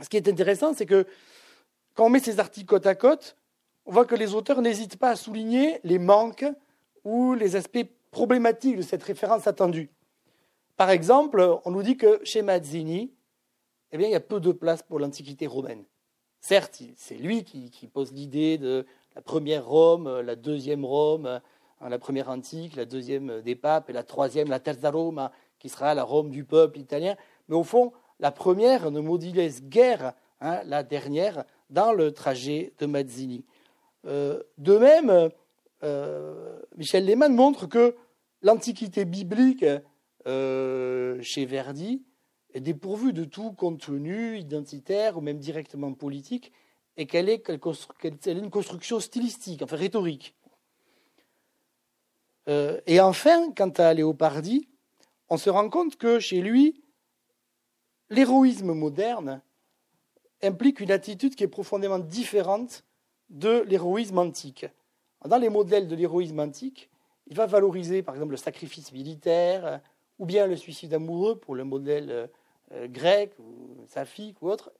[0.01, 1.05] Ce qui est intéressant, c'est que
[1.93, 3.35] quand on met ces articles côte à côte,
[3.85, 6.45] on voit que les auteurs n'hésitent pas à souligner les manques
[7.03, 9.89] ou les aspects problématiques de cette référence attendue.
[10.77, 13.13] Par exemple, on nous dit que chez Mazzini,
[13.91, 15.83] eh bien, il y a peu de place pour l'Antiquité romaine.
[16.39, 18.85] Certes, c'est lui qui, pose l'idée de
[19.15, 21.27] la première Rome, la deuxième Rome,
[21.81, 25.69] hein, la première antique, la deuxième des papes et la troisième, la terza Roma, qui
[25.69, 27.15] sera la Rome du peuple italien.
[27.47, 27.91] Mais au fond,
[28.21, 33.43] La première ne modulait guère hein, la dernière dans le trajet de Mazzini.
[34.05, 35.31] Euh, de même,
[36.77, 37.95] Michel Lehmann montre que
[38.41, 39.65] l'Antiquité biblique
[40.25, 42.03] chez Verdi
[42.53, 46.51] est dépourvue de tout contenu identitaire ou même directement politique
[46.97, 47.49] et qu'elle est,
[48.27, 50.35] une construction stylistique, enfin rhétorique.
[52.47, 54.67] et enfin, quant à Léopardi,
[55.29, 56.83] on se rend compte que chez lui,
[58.09, 59.41] l'héroïsme moderne
[60.43, 62.83] implique une attitude qui est profondément différente
[63.29, 64.65] de l'héroïsme antique.
[65.25, 66.89] Dans les modèles de l'héroïsme antique,
[67.27, 69.81] il va valoriser par exemple le sacrifice militaire
[70.19, 72.29] ou bien le suicide amoureux pour le modèle
[72.71, 74.71] euh, grec ou saphique ou autre.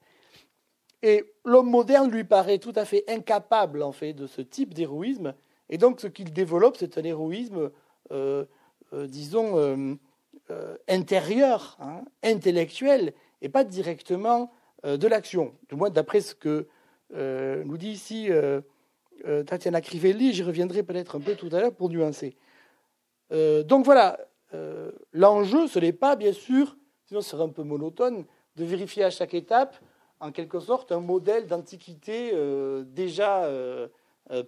[1.04, 5.34] Et l'homme moderne lui paraît tout à fait incapable en fait de ce type d'héroïsme.
[5.70, 7.72] Et donc ce qu'il développe, c'est un héroïsme,
[8.12, 8.46] euh,
[8.94, 9.58] euh, disons,
[10.52, 14.52] euh, intérieure, hein, intellectuelle, et pas directement
[14.86, 15.54] euh, de l'action.
[15.70, 16.68] Du moins d'après ce que
[17.14, 18.30] euh, nous dit ici
[19.45, 22.36] Tatiana Crivelli, j'y reviendrai peut-être un peu tout à l'heure pour nuancer.
[23.32, 24.19] donc voilà,
[25.13, 29.09] l'enjeu, ce n'est pas bien sûr, sinon ce serait un peu monotone, de vérifier à
[29.09, 29.76] chaque étape,
[30.19, 32.34] en quelque sorte, un modèle d'antiquité
[32.86, 33.49] déjà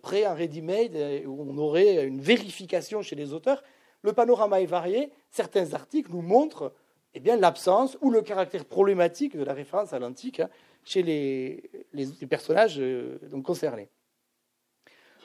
[0.01, 3.63] prêt, en ready-made, où on aurait une vérification chez les auteurs
[4.03, 5.11] le panorama est varié.
[5.32, 6.74] Certains articles nous montrent
[7.15, 10.49] eh l'absence ou le caractère problématique de la référence à l'antique hein,
[10.84, 13.89] chez les, personnages euh, concernés.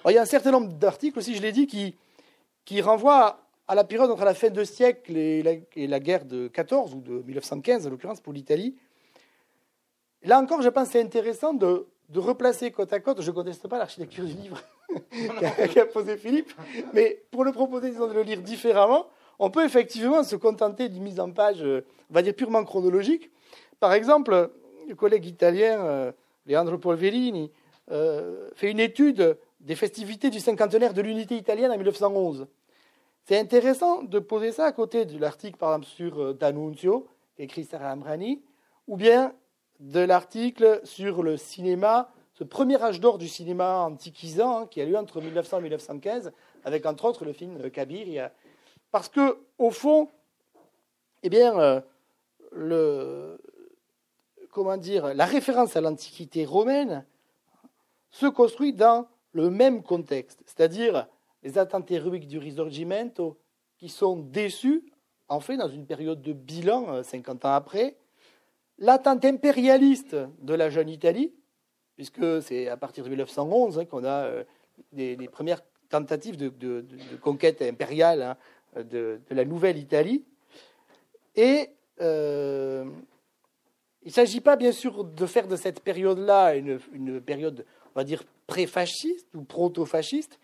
[0.07, 1.96] Il y a un certain nombre d'articles aussi, je l'ai dit, qui,
[2.64, 6.24] qui renvoient à la période entre la fin de siècle et la, et la, guerre
[6.24, 8.76] de 14 ou de 1915, en l'occurrence pour l'Italie.
[10.22, 13.34] Là encore, je pense que c'est intéressant de, de replacer côte à côte, je ne
[13.34, 14.61] conteste pas l'architecture du livre
[15.74, 16.53] qu'a posé Philippe,
[16.94, 19.07] mais pour le proposer, disons, de le lire différemment,
[19.38, 23.30] on peut effectivement se contenter d'une mise en page, on va dire, purement chronologique.
[23.78, 24.51] Par exemple,
[24.88, 26.12] le collègue italien euh,
[26.46, 27.53] Leandro Polverini
[27.90, 32.46] euh, fait une étude des festivités du cinquantenaire de l'unité italienne en 1911.
[33.24, 37.06] C'est intéressant de poser ça à côté de l'article, par exemple, sur D'Annunzio,
[37.38, 38.42] écrit Sarah Amrani,
[38.86, 39.34] ou bien
[39.80, 44.84] de l'article sur le cinéma, ce premier âge d'or du cinéma antiquisant hein, qui a
[44.84, 46.32] lieu entre 1900 et 1915,
[46.64, 48.30] avec entre autres le film Kabir.
[48.90, 50.09] Parce que, au fond,
[51.22, 51.80] eh bien, euh,
[55.14, 57.04] la référence à l'Antiquité romaine
[58.11, 61.07] se construit dans le même contexte, c'est-à-dire
[61.43, 63.39] les attentes héroïques du Risorgimento
[63.76, 64.85] qui sont déçues,
[65.29, 67.97] en fait, dans une période de bilan, 50 euh, ans après,
[68.79, 71.33] l'attente impérialiste de la jeune Italie,
[71.97, 74.45] puisque c'est à partir de 1911 hein, qu'on a euh,
[74.93, 76.85] les, premières tentatives de,
[77.20, 80.24] conquête impériale hein, de, la nouvelle Italie.
[81.35, 81.70] Et
[82.01, 82.85] euh,
[84.03, 87.64] il ne s'agit pas, bien sûr, de faire de cette période-là une, période,
[87.95, 90.39] on va dire, pré-fasciste ou proto-fasciste.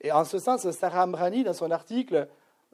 [0.00, 2.28] Et en ce sens, Sarah Amrani, dans son article,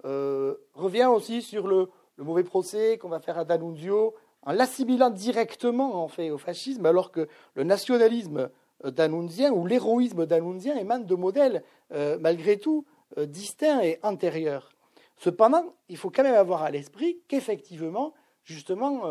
[0.05, 6.03] euh, revient aussi sur le, mauvais procès qu'on va faire à D'Annunzio en l'assimilant directement
[6.03, 8.51] en fait au fascisme, alors que le nationalisme
[8.85, 11.62] euh, d'Annunzien ou l'héroïsme d'Annunzien émane de modèles
[11.93, 12.85] euh, malgré tout
[13.16, 14.71] distincts et antérieurs.
[15.16, 18.14] Cependant, il faut quand même avoir à l'esprit qu'effectivement,
[18.45, 19.03] justement,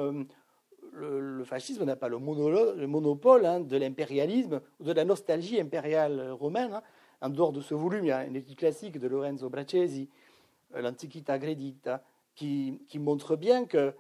[0.94, 6.74] le, fascisme n'a pas le, monopole hein, de l'impérialisme ou de la nostalgie impériale romaine.
[6.74, 6.84] Hein.
[7.22, 10.10] En dehors de ce volume, il y a une étude classique de Lorenzo Braccesi,
[10.74, 12.04] L'Antiquita Gredita,
[12.36, 13.94] qui, montre bien que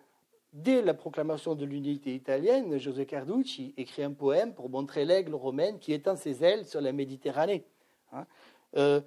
[0.52, 5.78] Dès la proclamation de l'unité italienne, José Carducci écrit un poème pour montrer l'aigle romaine
[5.78, 7.66] qui étend ses ailes sur la Méditerranée.
[8.12, 8.26] Hein.
[8.76, 9.00] Euh,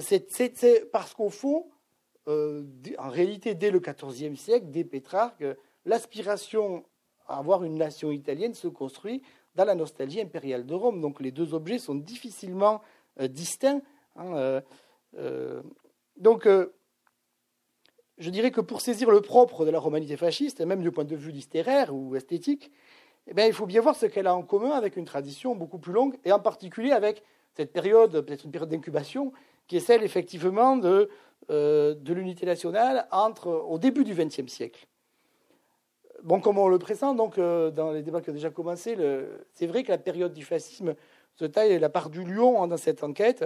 [0.00, 1.66] c'est parce qu'au fond,
[2.26, 2.64] euh,
[2.98, 5.44] en réalité, dès le XIVe siècle, dès Pétrarque,
[5.84, 6.84] l'aspiration
[7.38, 9.22] avoir une nation italienne se construit
[9.54, 11.00] dans la nostalgie impériale de Rome.
[11.00, 12.80] Donc les deux objets sont difficilement
[13.20, 13.82] euh, distincts.
[14.16, 14.60] Hein,
[16.16, 16.46] donc
[18.20, 21.16] je dirais que pour saisir le propre de la romanité fasciste, même du point de
[21.16, 22.70] vue littéraire ou esthétique,
[23.26, 25.92] eh il faut bien voir ce qu'elle a en commun avec une tradition beaucoup plus
[25.92, 27.22] longue, et en particulier avec
[27.54, 29.32] cette période, peut-être une période d'incubation,
[29.66, 31.08] qui est celle effectivement de,
[31.50, 34.86] euh, de l'unité nationale entre, au début du XXe siècle.
[36.22, 38.96] Bon, comme on le présente donc, euh, dans les débats qui ont déjà commencé,
[39.54, 40.94] c'est vrai que la période du fascisme
[41.36, 43.44] se taille la part du lion dans cette enquête.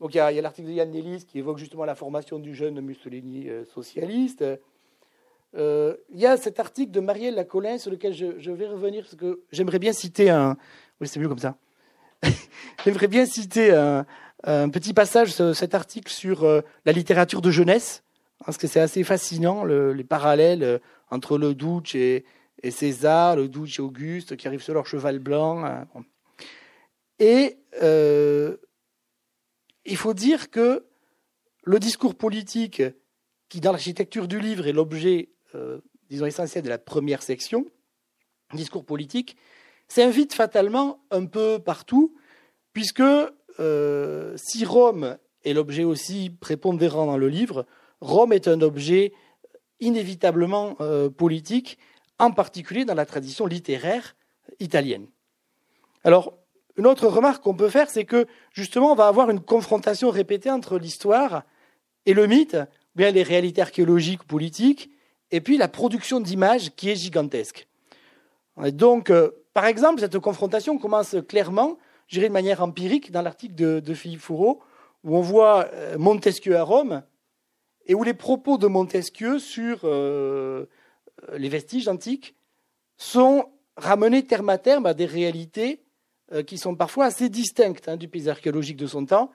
[0.00, 2.80] Donc il y a, l'article de Yann Nellis qui évoque justement la formation du jeune
[2.80, 4.44] Mussolini euh, socialiste.
[5.56, 9.16] Euh, il y a cet article de Marielle Lacolin sur lequel je, vais revenir parce
[9.16, 10.56] que j'aimerais bien citer un.
[11.00, 11.56] Oui, c'est mieux comme ça.
[12.84, 14.04] j'aimerais bien citer un,
[14.70, 18.02] petit passage, cet article sur la littérature de jeunesse,
[18.44, 20.80] parce que c'est assez fascinant les parallèles
[21.10, 22.24] entre le Duce et,
[22.62, 25.64] et César, le Duce Auguste qui arrivent sur leur cheval blanc.
[25.64, 25.86] Hein,
[27.18, 28.56] et euh,
[29.84, 30.86] il faut dire que
[31.62, 32.82] le discours politique,
[33.48, 37.66] qui dans l'architecture du livre est l'objet, euh, disons, essentiel de la première section,
[38.54, 39.36] discours politique,
[39.88, 42.14] s'invite fatalement un peu partout,
[42.72, 43.02] puisque
[43.58, 47.66] euh, si Rome est l'objet aussi prépondérant dans le livre,
[48.00, 49.12] Rome est un objet
[49.80, 50.76] inévitablement
[51.16, 51.78] politique
[52.18, 54.14] en particulier dans la tradition littéraire
[54.60, 55.06] italienne.
[56.04, 56.34] Alors,
[56.76, 60.50] une autre remarque qu'on peut faire, c'est que justement, on va avoir une confrontation répétée
[60.50, 61.42] entre l'histoire
[62.06, 62.56] et le mythe,
[62.94, 64.90] bien les réalités archéologiques, politiques,
[65.30, 67.68] et puis la production d'images qui est gigantesque.
[68.64, 71.78] Et donc, euh, par exemple, cette confrontation commence clairement,
[72.08, 74.60] je dirais de manière empirique, dans l'article de, Philippe Fourreau,
[75.04, 77.02] où on voit euh, Montesquieu à Rome,
[77.86, 80.66] et où les propos de Montesquieu sur euh,
[81.36, 82.34] les vestiges antiques
[82.96, 85.82] sont ramenés terme à terme à des réalités
[86.32, 89.30] euh, qui sont parfois assez distinctes hein, du paysage archéologique de son temps,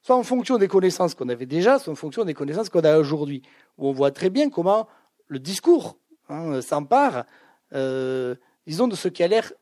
[0.00, 2.98] soit en fonction des connaissances qu'on avait déjà, soit en fonction des connaissances qu'on a
[2.98, 3.42] aujourd'hui,
[3.76, 4.88] où on voit très bien comment
[5.26, 7.26] le discours hein, s'empare,
[7.74, 8.34] euh,
[8.66, 9.52] disons, de ce qui a l'air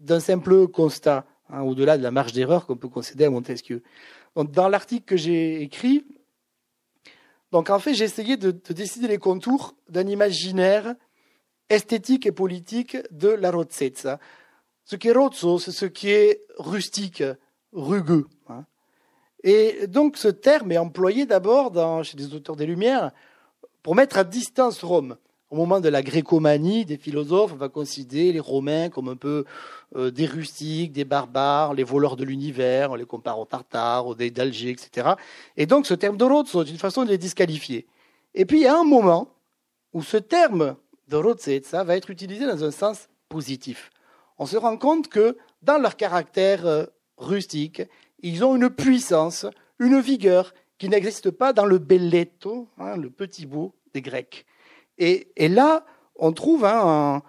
[0.00, 3.82] d'un simple constat, hein, au-delà de la marge d'erreur qu'on peut concéder à Montesquieu.
[4.36, 6.06] dans l'article que j'ai écrit,
[7.54, 10.96] donc en fait, j'ai essayé de, décider les contours d'un imaginaire
[11.70, 14.18] esthétique et politique de la rozzezza.
[14.84, 17.22] Ce qui est rozzo, c'est ce qui est rustique,
[17.72, 18.26] rugueux.
[18.48, 18.64] Hein.
[19.44, 23.12] Et donc ce terme est employé d'abord chez des auteurs des Lumières
[23.84, 25.16] pour mettre à distance Rome.
[25.54, 29.44] Au moment de la grécomanie, des philosophes, on va considérer les Romains comme un peu
[29.94, 34.16] euh, des rustiques, des barbares, les voleurs de l'univers, on les compare aux Tartares, aux
[34.16, 35.10] d'Alger, etc.
[35.56, 37.86] Et donc ce terme de rozzo est une façon de les disqualifier.
[38.34, 39.28] Et puis il y a un moment
[39.92, 40.74] où ce terme
[41.06, 43.92] de va être utilisé dans un sens positif.
[44.38, 46.86] On se rend compte que dans leur caractère euh,
[47.16, 47.80] rustique,
[48.24, 49.46] ils ont une puissance,
[49.78, 54.44] une vigueur qui n'existe pas dans le belletto, hein, le petit beau des Grecs.
[54.98, 55.84] Et, là,
[56.16, 57.22] on trouve, hein,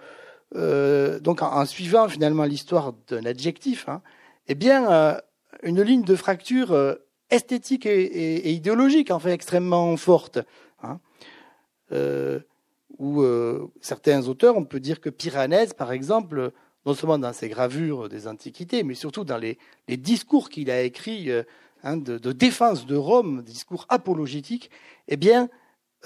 [0.55, 4.01] euh, donc en, suivant finalement l'histoire d'un adjectif, hein,
[4.47, 5.19] eh bien, euh,
[5.63, 6.97] une ligne de fracture
[7.29, 10.39] esthétique et, idéologique en fait extrêmement forte
[13.01, 16.51] euh, certains auteurs, on peut dire que Piranèse, par exemple,
[16.85, 19.57] non seulement dans ses gravures des Antiquités, mais surtout dans les,
[19.89, 21.43] discours qu'il a écrits euh,
[21.83, 24.69] hein, de, défense de Rome, discours apologétiques,
[25.07, 25.49] eh bien,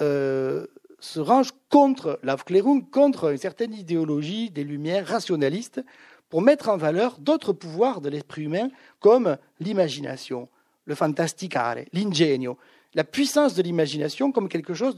[0.00, 0.66] euh,
[1.00, 5.82] se range contre l'Aufklärung, contre une certaine idéologie des Lumières rationalistes,
[6.28, 8.70] pour mettre en valeur d'autres pouvoirs de l'esprit humain,
[9.00, 10.48] comme l'imagination,
[10.84, 12.56] le fantasticare, l'ingegno,
[12.94, 14.96] la puissance de l'imagination comme quelque chose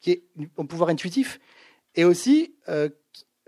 [0.00, 0.22] qui est
[0.58, 1.38] un pouvoir intuitif,
[1.94, 2.88] et aussi euh,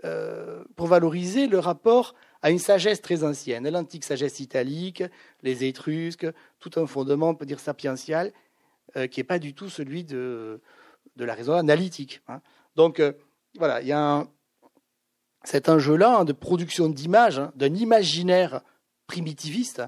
[0.05, 5.03] euh, pour valoriser le rapport à une sagesse très ancienne, l'antique sagesse italique,
[5.41, 6.27] les Étrusques,
[6.59, 8.31] tout un fondement, on peut dire sapiential,
[8.95, 10.61] euh, qui n'est pas du tout celui de,
[11.17, 12.21] de la raison analytique.
[12.27, 12.41] Hein.
[12.75, 13.01] Donc
[13.57, 14.27] voilà, il y a un,
[15.43, 18.61] cet enjeu-là hein, de production d'images, hein, d'un imaginaire
[19.07, 19.81] primitiviste,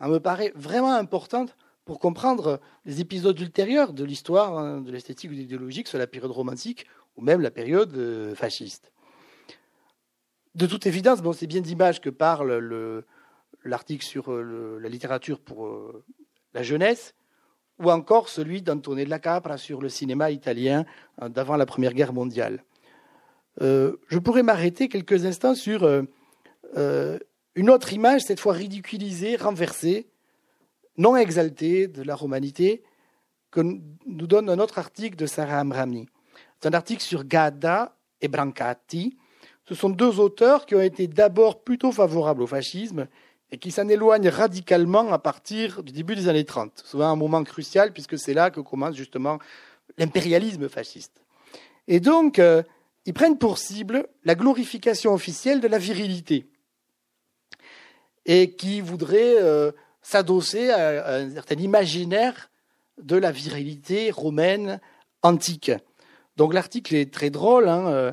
[0.00, 5.38] me paraît vraiment importante pour comprendre les épisodes ultérieurs de l'histoire de l'esthétique ou de
[5.38, 8.92] l'idéologie, soit la période romantique ou même la période euh, fasciste.
[10.54, 13.04] De toute évidence, bon, c'est bien d'images que parle
[13.64, 16.04] l'article sur euh, la littérature pour euh,
[16.54, 17.14] la jeunesse,
[17.78, 20.84] ou encore celui d'Antonio de la Capra sur le cinéma italien
[21.20, 22.62] d'avant la Première Guerre mondiale.
[23.60, 25.88] je pourrais m'arrêter quelques instants sur
[27.56, 30.08] une autre image, cette fois ridiculisée, renversée,
[30.96, 32.82] non exalté de la romanité
[33.50, 36.06] que nous donne un autre article de Sarah Amrami.
[36.60, 39.16] C'est un article sur Gadda et Brancati.
[39.64, 43.06] Ce sont deux auteurs qui ont été d'abord plutôt favorables au fascisme
[43.54, 46.82] et qui s'en éloignent radicalement à partir du début des années 30.
[46.84, 49.38] Souvent un moment crucial puisque c'est là que commence justement
[49.96, 51.22] l'impérialisme fasciste.
[51.86, 52.64] Et donc, euh,
[53.06, 56.48] ils prennent pour cible la glorification officielle de la virilité
[58.26, 59.70] et qui voudrait euh,
[60.02, 62.50] s'adosser à, un certain imaginaire
[63.00, 64.80] de la virilité romaine
[65.22, 65.70] antique.
[66.36, 68.12] Donc l'article est très drôle, hein, euh,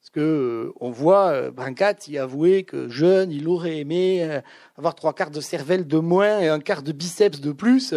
[0.00, 4.40] parce que euh, on voit euh, Brancati avouer que jeune, il aurait aimé
[4.76, 7.94] avoir trois quarts de cervelle de moins et un quart de biceps de plus.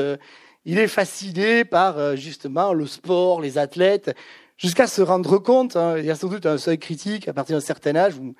[0.65, 4.15] il est fasciné par justement le sport, les athlètes,
[4.57, 7.55] jusqu'à se rendre compte, hein, il y a sans doute un seuil critique à partir
[7.55, 8.35] d'un certain âge où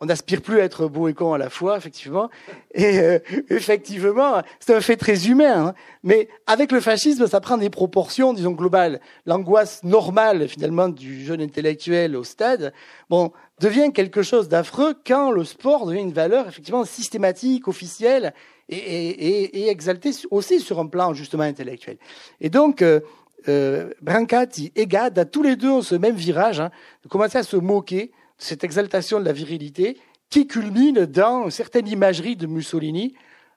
[0.00, 2.28] on n'aspire plus à être beau et con à la fois, effectivement.
[2.74, 3.18] Et euh,
[3.48, 5.68] effectivement, c'est un fait très humain.
[5.68, 5.74] Hein.
[6.02, 9.00] Mais avec le fascisme, ça prend des proportions, disons, globales.
[9.24, 12.74] L'angoisse normale, finalement, du jeune intellectuel au stade,
[13.08, 18.34] bon, devient quelque chose d'affreux quand le sport devient une valeur, effectivement, systématique, officielle
[18.68, 21.96] et, et, et exaltée aussi sur un plan, justement, intellectuel.
[22.42, 23.00] Et donc, euh,
[23.48, 26.70] euh, Brancati et Gad, à tous les deux, ont ce même virage, hein,
[27.02, 29.98] de commencer à se moquer cette exaltation de la virilité
[30.30, 33.14] qui culmine dans une certaine imagerie de Mussolini,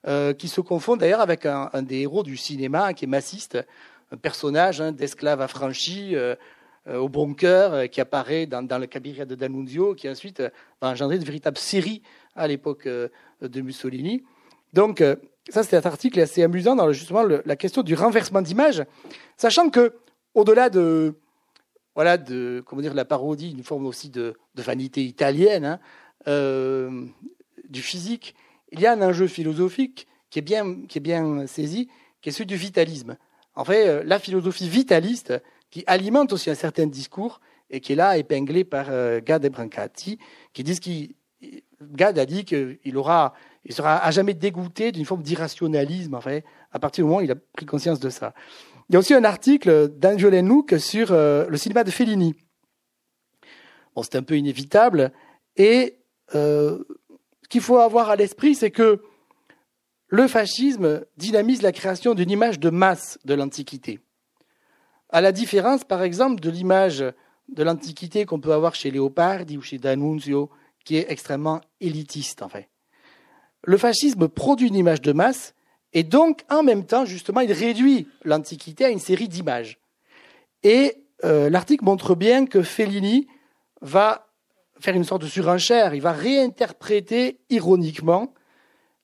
[0.08, 3.58] euh, qui se confond d'ailleurs avec un, des héros du cinéma qui est massiste,
[4.12, 6.36] un personnage hein, d'esclave affranchi euh,
[6.88, 10.42] euh, au bon cœur qui apparaît dans, le cabinet de D'Annunzio, qui ensuite
[10.82, 12.02] va engendrer de véritables séries
[12.36, 14.24] à l'époque de Mussolini.
[14.72, 15.04] Donc,
[15.50, 18.86] ça, c'est un article assez amusant dans justement la question du renversement d'image,
[19.36, 19.94] sachant que,
[20.34, 21.16] au-delà de,
[22.00, 25.80] voilà, de, comment dire, la parodie, une forme aussi de, vanité italienne, hein,
[26.30, 27.06] euh,
[27.68, 28.36] du physique,
[28.72, 31.90] il y a un enjeu philosophique qui est bien, qui est bien saisi,
[32.22, 33.18] qui est celui du vitalisme.
[33.54, 35.34] En fait, euh, la philosophie vitaliste
[35.72, 39.50] qui alimente aussi un certain discours et qui est là épinglé par euh, Gad et
[39.50, 40.20] Brancati,
[40.54, 41.16] qui disent qu'il
[41.82, 43.34] Gad a dit qu'il aura,
[43.66, 47.26] il sera à jamais dégoûté d'une forme d'irrationalisme, en fait, à partir du moment où
[47.26, 48.34] il a pris conscience de ça.
[48.90, 52.36] Il y a aussi un article d'Angelo Nook sur euh, le cinéma de Fellini.
[53.96, 55.12] Bon, c'est un peu inévitable.
[55.56, 56.00] Et
[56.34, 56.84] euh,
[57.44, 59.04] ce qu'il faut avoir à l'esprit, c'est que
[60.08, 64.00] le fascisme dynamise la création d'une image de masse de l'Antiquité.
[65.10, 67.06] À la différence, par exemple, de l'image
[67.48, 70.50] de l'Antiquité qu'on peut avoir chez Léopardi ou chez D'Annunzio,
[70.84, 72.70] qui est extrêmement élitiste, en fait.
[73.64, 75.54] Le fascisme produit une image de masse
[75.94, 79.80] et donc, en même temps, justement, il réduit l'Antiquité à une série d'images.
[80.64, 83.28] Et euh, l'article montre bien que Fellini
[83.82, 84.28] va
[84.80, 88.34] faire une sorte de surenchère, il va réinterpréter ironiquement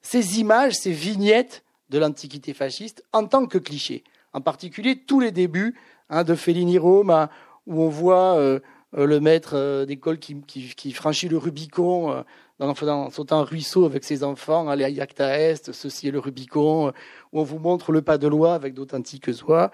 [0.01, 4.03] ces images, ces vignettes de l'Antiquité fasciste en tant que clichés.
[4.31, 5.75] En particulier, tous les débuts
[6.09, 7.29] hein, de Fellini Rome, hein,
[7.65, 8.59] où on voit euh,
[8.97, 12.23] euh, le maître d'école qui, qui, franchit le Rubicon
[12.59, 16.93] dans, sautant un ruisseau avec ses enfants, aller à Yacta Est, ceci est le Rubicon,
[17.31, 19.71] où on vous montre le pas de loi avec d'authentiques oies.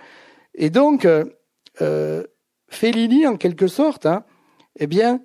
[0.56, 1.26] Et donc, euh,
[1.82, 2.24] euh,
[2.68, 4.24] Fellini, en quelque sorte, hein,
[4.80, 5.22] eh bien,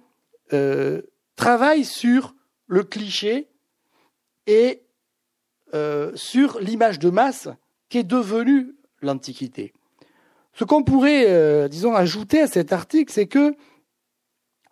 [0.52, 1.02] euh,
[1.36, 2.34] travaille sur
[2.66, 3.48] le cliché
[4.46, 4.82] et
[6.14, 7.50] sur l'image de masse
[7.90, 9.74] qui est devenue l'Antiquité.
[10.54, 13.54] Ce qu'on pourrait, disons, ajouter à cet article, c'est que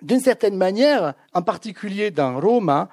[0.03, 2.89] d'une certaine manière, en particulier dans Roma,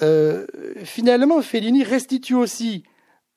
[0.00, 0.46] euh,
[0.84, 2.84] finalement, Fellini restitue aussi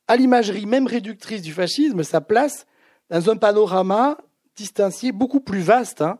[0.08, 2.66] à l'imagerie même réductrice du fascisme sa place
[3.10, 4.18] dans un panorama
[4.56, 6.20] distancié beaucoup plus vaste hein,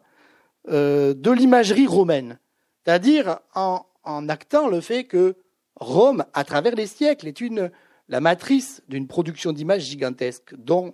[0.70, 2.40] euh, de l'imagerie romaine.
[2.84, 3.86] C'est-à-dire en,
[4.30, 5.36] actant le fait que
[5.78, 7.42] Rome, à travers les siècles, est
[8.08, 10.94] la matrice d'une production d'images gigantesque, dont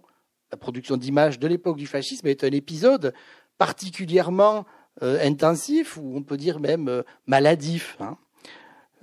[0.51, 3.13] la production d'images de l'époque du fascisme est un épisode
[3.57, 4.65] particulièrement
[4.99, 7.97] intensif, ou on peut dire même euh, maladif.
[7.99, 8.17] Hein.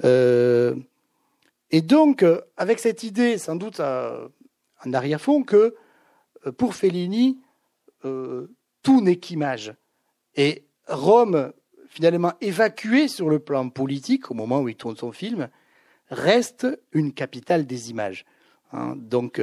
[0.05, 0.75] Euh,
[1.71, 2.25] et donc,
[2.57, 5.75] avec cette idée, sans doute en arrière-fond, que
[6.57, 7.39] pour Fellini,
[8.01, 9.75] tout n'est qu'image.
[10.35, 11.53] Et Rome,
[11.89, 15.51] finalement évacuée sur le plan politique au moment où il tourne son film,
[16.11, 18.25] reste une capitale des images.
[18.73, 18.95] Hein.
[18.97, 19.41] donc,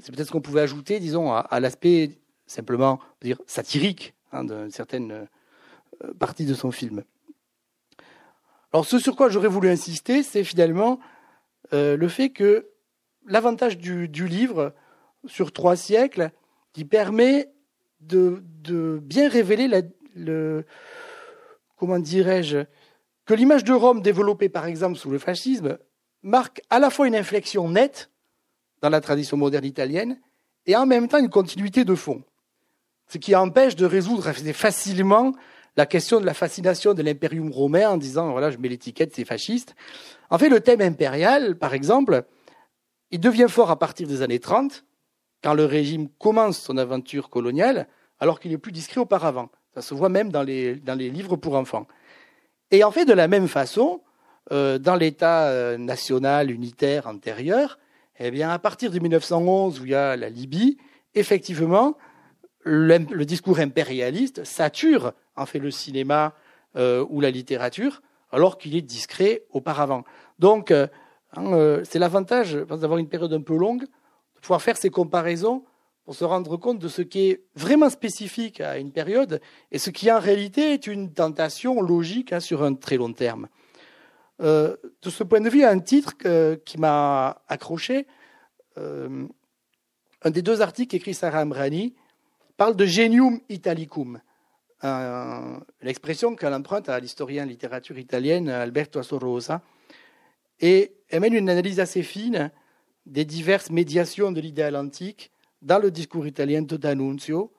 [0.00, 2.10] c'est peut-être ce qu'on pouvait ajouter, disons, à, l'aspect
[2.46, 5.24] simplement dire satirique hein, d'une certaine euh,
[6.18, 7.04] partie de son film.
[8.74, 10.98] Alors ce sur quoi j'aurais voulu insister, c'est finalement
[11.72, 12.70] euh, le fait que
[13.24, 14.74] l'avantage du, livre
[15.26, 16.32] sur trois siècles,
[16.72, 17.48] qui permet
[18.00, 18.42] de,
[19.00, 19.70] bien révéler
[20.16, 20.64] le,
[21.76, 22.64] comment dirais-je,
[23.24, 25.78] que l'image de Rome développée par exemple sous le fascisme
[26.24, 28.10] marque à la fois une inflexion nette
[28.82, 30.20] dans la tradition moderne italienne
[30.66, 32.24] et en même temps une continuité de fond.
[33.06, 35.32] Ce qui empêche de résoudre facilement
[35.76, 39.24] la question de la fascination de l'impérium romain en disant, voilà, je mets l'étiquette, c'est
[39.24, 39.74] fasciste.
[40.30, 42.24] En fait, le thème impérial, par exemple,
[43.10, 44.84] il devient fort à partir des années 30,
[45.42, 47.88] quand le régime commence son aventure coloniale,
[48.20, 49.50] alors qu'il est plus discret auparavant.
[49.74, 51.86] Ça se voit même dans les, dans les livres pour enfants.
[52.70, 54.00] Et en fait, de la même façon,
[54.52, 57.78] euh, dans l'État euh, national unitaire antérieur,
[58.18, 60.78] eh bien, à partir de 1911, où il y a la Libye,
[61.14, 61.96] effectivement,
[62.64, 66.34] le, discours impérialiste sature en fait le cinéma
[66.76, 68.02] euh, ou la littérature,
[68.32, 70.04] alors qu'il est discret auparavant.
[70.38, 70.86] Donc, euh,
[71.36, 75.64] hein, euh, c'est l'avantage d'avoir une période un peu longue, de pouvoir faire ces comparaisons
[76.04, 79.40] pour se rendre compte de ce qui est vraiment spécifique à une période
[79.72, 83.48] et ce qui en réalité est une tentation logique hein, sur un très long terme.
[84.40, 86.12] de ce point de vue, il y a un titre
[86.64, 88.06] qui m'a accroché.
[88.76, 91.94] un des deux articles qu'écrit Sarah Amrani
[92.56, 94.20] parle de genium italicum,
[95.82, 99.62] l'expression qu'elle emprunte à l'historien littérature italienne Alberto Assorosa,
[100.60, 102.50] et mène une analyse assez fine
[103.06, 105.30] des diverses médiations de l'idéal antique
[105.62, 107.52] dans le discours italien de D'Annunzio,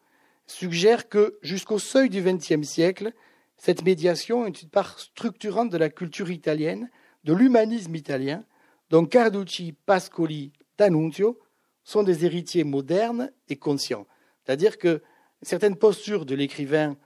[0.47, 3.13] suggère que jusqu'au seuil du XXe siècle,
[3.57, 6.89] cette médiation est une part structurante de la culture italienne,
[7.23, 8.43] de l'humanisme italien,
[8.89, 11.39] dont Carducci, Pascoli, D'Annunzio
[11.83, 14.05] sont des héritiers modernes et conscients.
[14.45, 15.01] C'est-à-dire que
[15.41, 16.97] certaines postures de l'écrivain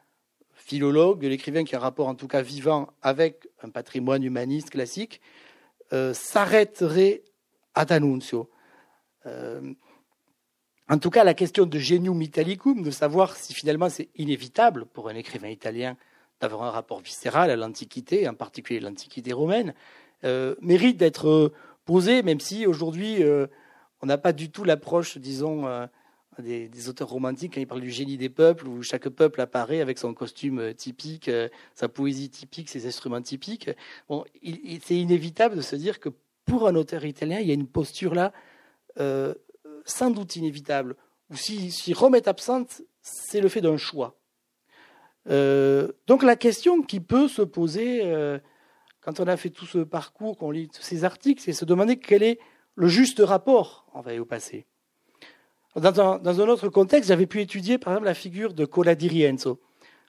[0.54, 4.72] philologue, de l'écrivain qui a un rapport en tout cas vivant avec un patrimoine humaniste
[4.72, 5.22] classique,
[5.94, 7.24] euh, s'arrêteraient
[7.74, 8.50] à D'Annunzio.
[9.26, 9.74] Euh,
[10.90, 15.08] en tout cas, la question de genium italicum, de savoir si finalement c'est inévitable pour
[15.10, 15.98] un écrivain italien
[16.42, 19.74] d'avoir un rapport viscéral à l'Antiquité, en particulier l'Antiquité romaine,
[20.24, 21.54] euh, mérite d'être
[21.86, 23.48] posée, même si aujourd'hui euh,
[24.02, 25.66] on n'a pas du tout l'approche, disons,
[26.40, 29.82] euh, des, auteurs romantiques quand ils parlent du génie des peuples, où chaque peuple apparaît
[29.82, 31.30] avec son costume typique,
[31.76, 33.70] sa poésie typique, ses instruments typiques.
[34.08, 34.26] Bon,
[34.84, 36.10] c'est inévitable de se dire que
[36.46, 38.34] pour un auteur italien, il y a une posture là
[39.86, 40.96] sans doute inévitable,
[41.30, 44.16] ou si, Rome est absente, c'est le fait d'un choix.
[45.30, 48.40] Euh, donc la question qui peut se poser euh,
[49.02, 52.00] quand on a fait tout ce parcours, qu'on lit tous ces articles, c'est se demander
[52.00, 52.40] quel est
[52.76, 54.66] le juste rapport envers au passé.
[55.76, 59.60] Dans un, autre contexte, j'avais pu étudier par exemple la figure de Cola di Rienzo.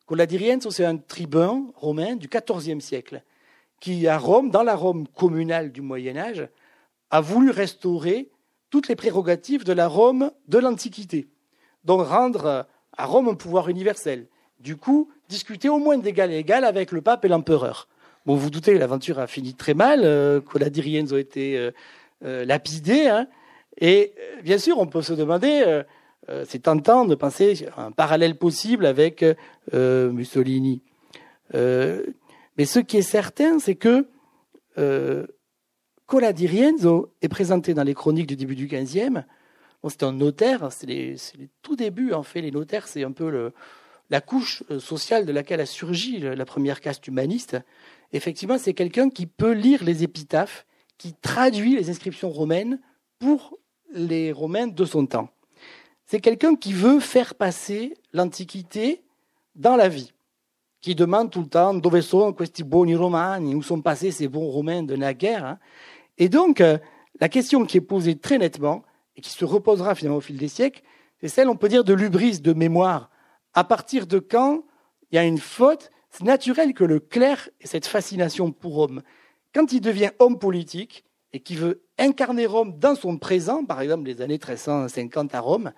[0.07, 3.23] Cola di Rienzo, c'est un tribun romain du XIVe siècle
[3.79, 6.49] qui, à Rome, dans la Rome communale du Moyen Âge,
[7.11, 8.31] a voulu restaurer
[8.71, 11.29] toutes les prérogatives de la Rome de l'Antiquité.
[11.85, 14.29] Donc rendre à Rome un pouvoir universel.
[14.61, 17.89] Du coup, discuter au moins d'égal à égal avec le pape et l'empereur.
[18.27, 21.71] Bon, vous, doutez, l'aventure a fini très mal, euh, que la Diriens ont été euh,
[22.25, 23.09] euh, lapidés.
[23.09, 23.27] Hein.
[23.79, 25.83] Et bien sûr, on peut se demander,
[26.45, 29.25] c'est tentant de penser un parallèle possible avec
[29.73, 30.83] Mussolini.
[31.55, 34.07] mais ce qui est certain, c'est que
[36.11, 39.23] Cola di Rienzo est présenté dans les chroniques du début du XVe.
[39.89, 41.17] c'est un notaire, c'est les,
[41.63, 42.41] tout début en fait.
[42.41, 43.53] Les notaires, c'est un peu
[44.11, 47.57] la couche euh, sociale de laquelle a surgi la première caste humaniste.
[48.13, 50.67] Effectivement, c'est quelqu'un qui peut lire les épitaphes,
[50.99, 52.81] qui traduit les inscriptions romaines
[53.21, 53.57] pour
[53.93, 55.29] les Romains de son temps.
[56.07, 59.03] C'est quelqu'un qui veut faire passer l'Antiquité
[59.55, 60.13] dans la vie,
[60.81, 64.97] qui demande tout le temps dove questi buoni où sont passés ces bons Romains de
[64.97, 65.45] naguère.
[65.45, 65.59] Hein.
[66.19, 66.79] Et donc, euh,
[67.21, 68.83] la question qui est posée très nettement,
[69.17, 70.83] et qui se reposera finalement au fil des siècles,
[71.21, 73.11] c'est celle, on peut dire, de l'ubris, de mémoire.
[73.53, 74.65] À partir de quand
[75.11, 79.03] il y a une faute, c'est naturel que le clerc ait cette fascination pour Rome.
[79.55, 84.05] Quand il devient homme politique et qu'il veut incarner Rome dans son présent, par exemple
[84.05, 85.73] les années 1350 à Rome,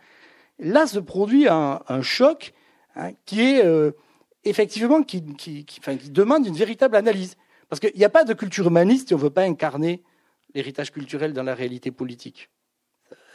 [0.58, 2.54] là se produit un, choc
[2.96, 3.92] hein, qui est euh,
[4.44, 7.36] effectivement qui, qui, qui, qui, demande une véritable analyse.
[7.68, 10.02] Parce qu'il n'y a pas de culture humaniste si on ne veut pas incarner
[10.54, 12.50] l'héritage culturel dans la réalité politique,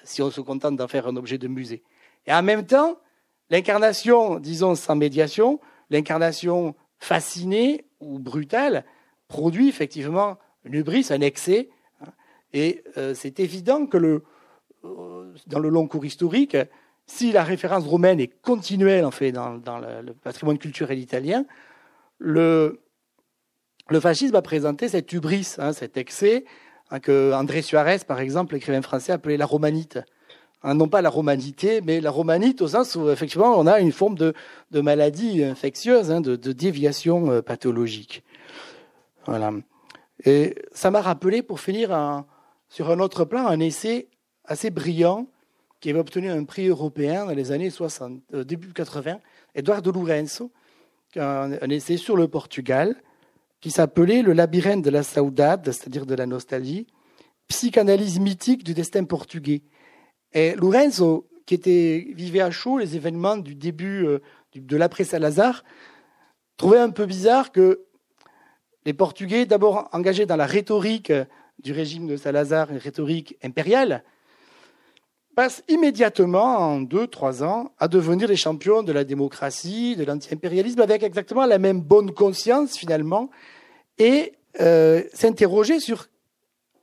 [0.03, 1.84] si on se contente d'en faire un objet de musée.
[2.28, 2.99] Et en même temps,
[3.49, 5.59] l'incarnation, disons, sans médiation,
[5.89, 8.86] l'incarnation fascinée ou brutale,
[9.28, 11.70] produit effectivement une hubris, un excès.
[12.54, 16.58] Et euh, c'est évident que euh, dans le long cours historique,
[17.06, 21.45] si la référence romaine est continuelle en fait dans, le, patrimoine culturel italien,
[22.20, 22.80] le,
[24.00, 26.45] fascisme a présenté cette hubris, hein, cet excès,
[26.89, 30.00] Hein, que André Suarez, par exemple, l'écrivain français, appelait la romanite.
[30.64, 33.91] Hein, non pas la romanité, mais la romanite au sens où effectivement on a une
[33.91, 34.34] forme de,
[34.74, 38.24] maladie infectieuse, de, déviation euh, pathologique.
[39.26, 39.52] Voilà.
[40.26, 41.91] Et ça m'a rappelé, pour finir,
[42.70, 44.09] sur un autre plan, un essai
[44.45, 45.28] assez brillant
[45.80, 49.20] qui avait obtenu un prix européen dans les années 60, euh, début 80,
[49.55, 50.51] Eduardo Lourenço,
[51.15, 52.95] un, essai sur le Portugal,
[53.61, 56.88] qui s'appelait Le labyrinthe de la saudade, c'est-à-dire de la nostalgie,
[57.47, 59.61] psychanalyse mythique du destin portugais.
[60.34, 61.57] Et Lorenzo, qui
[62.13, 64.20] vivait à chaud les événements du début euh,
[64.55, 65.63] de l'après-Salazar,
[66.57, 67.86] trouvait un peu bizarre que
[68.86, 71.11] les Portugais, d'abord engagés dans la rhétorique
[71.60, 74.03] du régime de Salazar, une rhétorique impériale,
[75.38, 80.82] passent immédiatement, en deux, trois ans, à devenir les champions de la démocratie, de l'anti-impérialisme,
[80.82, 83.30] avec exactement la même bonne conscience, finalement,
[83.99, 86.08] et euh, s'interroger sur,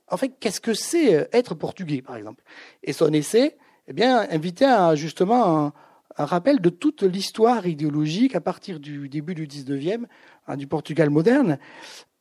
[0.09, 2.43] en fait, qu'est-ce que c'est euh, être portugais, par exemple.
[2.81, 3.57] Et son essai,
[3.89, 5.73] eh bien, invitait à, justement un,
[6.17, 10.05] rappel de toute l'histoire idéologique à partir du début du 19e,
[10.47, 11.59] hein, du Portugal moderne.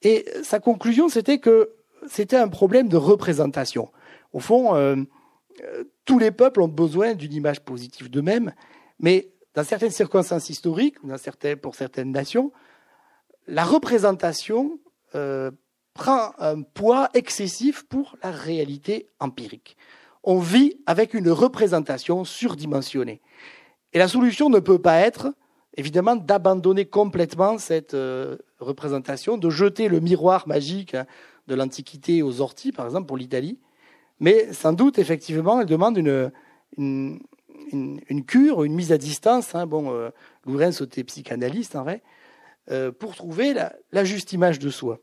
[0.02, 1.70] Et sa conclusion, c'était que
[2.08, 3.90] c'était un problème de représentation.
[4.32, 4.96] Au fond, euh,
[6.04, 8.52] tous les peuples ont besoin d'une image positive d'eux-mêmes,
[8.98, 10.96] mais dans certaines circonstances historiques,
[11.62, 12.52] pour certaines nations,
[13.46, 14.78] la représentation
[15.14, 15.50] euh,
[15.94, 19.76] prend un poids excessif pour la réalité empirique.
[20.24, 23.20] On vit avec une représentation surdimensionnée.
[23.92, 25.32] Et la solution ne peut pas être,
[25.76, 31.06] évidemment, d'abandonner complètement cette euh, représentation, de jeter le miroir magique hein,
[31.46, 33.58] de l'Antiquité aux orties, par exemple, pour l'Italie.
[34.20, 36.30] Mais sans doute, effectivement, elle demande une,
[36.78, 39.54] une, cure, une mise à distance.
[39.54, 40.10] Hein, bon, euh,
[40.82, 42.02] était psychanalyste, en vrai,
[42.70, 45.00] euh, pour trouver la, juste image de soi.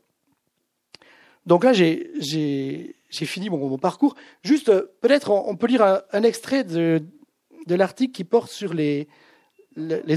[1.46, 4.14] Donc là, j'ai fini mon, parcours.
[4.42, 7.02] Juste, euh, peut-être, on, peut lire un, extrait de,
[7.68, 9.08] l'article qui porte sur les,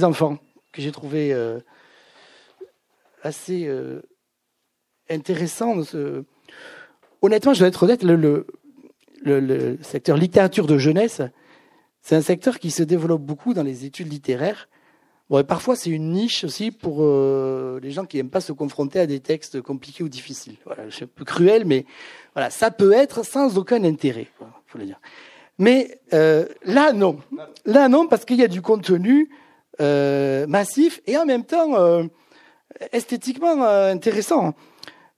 [0.04, 0.38] enfants,
[0.72, 1.60] que j'ai trouvé euh,
[3.24, 3.70] assez
[5.10, 5.82] intéressant.
[7.22, 8.46] Honnêtement, je dois être honnête, le, le,
[9.24, 11.22] le secteur littérature de jeunesse,
[12.02, 14.70] c'est un secteur qui se développe beaucoup dans les études littéraires.
[15.28, 18.52] Bon, et parfois, c'est une niche aussi pour euh, les gens qui n'aiment pas se
[18.52, 20.58] confronter à des textes compliqués ou difficiles.
[20.66, 21.86] Voilà, c'est un peu cruel, mais
[22.36, 24.28] voilà, ça peut être sans aucun intérêt,
[24.68, 25.00] faut le dire.
[25.58, 27.18] Mais euh, là, non.
[27.66, 29.32] Là, non, parce qu'il y a du contenu
[29.82, 32.04] euh, massif et en même temps euh,
[32.92, 34.54] esthétiquement euh, intéressant.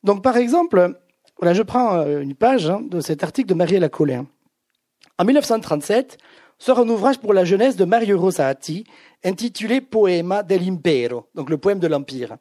[0.03, 0.99] Donc, par exemple,
[1.39, 4.25] voilà, je prends euh, une page hein, de cet article de Mariella Collin.
[5.19, 6.17] En 1937,
[6.59, 8.85] sort un ouvrage pour la jeunesse de Mario Rosati,
[9.23, 12.37] intitulé Poema dell'Impero, donc le poème de l'Empire,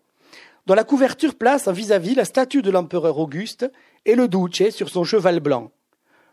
[0.67, 3.71] dont la couverture place vis-à-vis la statue de l'empereur Auguste
[4.05, 5.71] et le Duce sur son cheval blanc.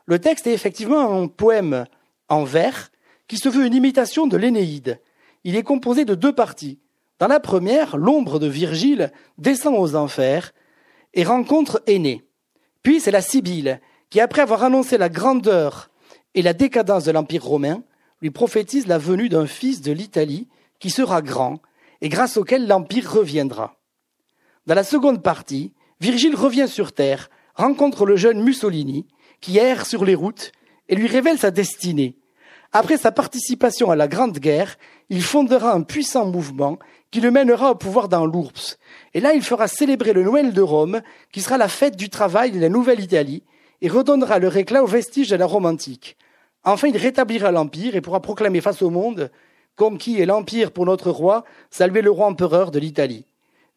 [0.05, 1.85] Le texte est effectivement un poème
[2.29, 2.89] en vers
[3.27, 4.99] qui se veut une imitation de l'Énéide.
[5.43, 6.79] Il est composé de deux parties.
[7.19, 10.51] Dans la première, l'ombre de Virgile descend aux enfers
[11.13, 12.23] et rencontre Aîné.
[12.81, 15.89] Puis c'est la Sibylle qui, après avoir annoncé la grandeur
[16.35, 17.83] et la décadence de l'Empire romain
[18.21, 20.47] lui prophétise la venue d'un fils de l'Italie
[20.79, 21.59] qui sera grand
[22.01, 23.79] et grâce auquel l'Empire reviendra.
[24.65, 29.07] Dans la seconde partie, Virgile revient sur Terre, rencontre le jeune Mussolini
[29.41, 30.51] qui erre sur les routes
[30.89, 32.17] et lui révèle sa destinée.
[32.71, 34.77] Après sa participation à la Grande Guerre,
[35.09, 36.79] il fondera un puissant mouvement
[37.13, 38.79] qui le mènera au pouvoir dans l'Ourps.
[39.13, 42.49] Et là, il fera célébrer le Noël de Rome, qui sera la fête du travail
[42.49, 43.43] de la Nouvelle-Italie,
[43.81, 46.17] et redonnera le éclat aux vestiges de la Rome antique.
[46.63, 49.29] Enfin, il rétablira l'Empire et pourra proclamer face au monde,
[49.75, 53.27] comme qui est l'Empire pour notre roi, saluer le roi empereur de l'Italie.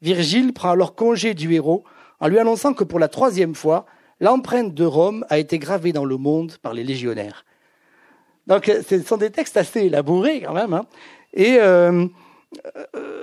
[0.00, 1.84] Virgile prend alors congé du héros
[2.20, 3.84] en lui annonçant que pour la troisième fois,
[4.18, 7.44] l'empreinte de Rome a été gravée dans le monde par les légionnaires.
[8.46, 10.72] Donc, ce sont des textes assez élaborés quand même.
[10.72, 10.86] Hein.
[11.34, 12.06] Et euh,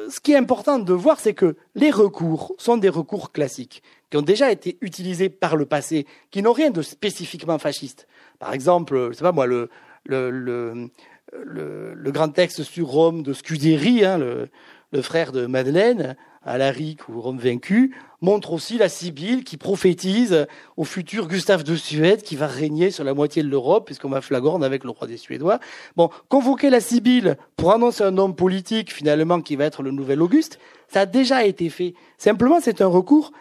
[0.09, 4.17] ce qui est important de voir, c'est que les recours sont des recours classiques, qui
[4.17, 8.07] ont déjà été utilisés par le passé, qui n'ont rien de spécifiquement fasciste.
[8.39, 9.69] Par exemple, je sais pas moi, le,
[12.11, 14.19] grand texte sur Rome de Scuderi, hein,
[14.93, 16.15] le frère de Madeleine,
[16.45, 20.45] Alaric ou Rome vaincu, montre aussi la Sibylle qui prophétise
[20.77, 24.21] au futur Gustave de Suède qui va régner sur la moitié de l'Europe, puisqu'on va
[24.21, 25.59] flagorne avec le roi des Suédois.
[25.95, 30.21] Bon, convoquer la Sibylle pour annoncer un homme politique finalement qui va être le nouvel
[30.21, 31.95] Auguste, ça a déjà été fait.
[32.19, 33.31] Simplement, c'est un recours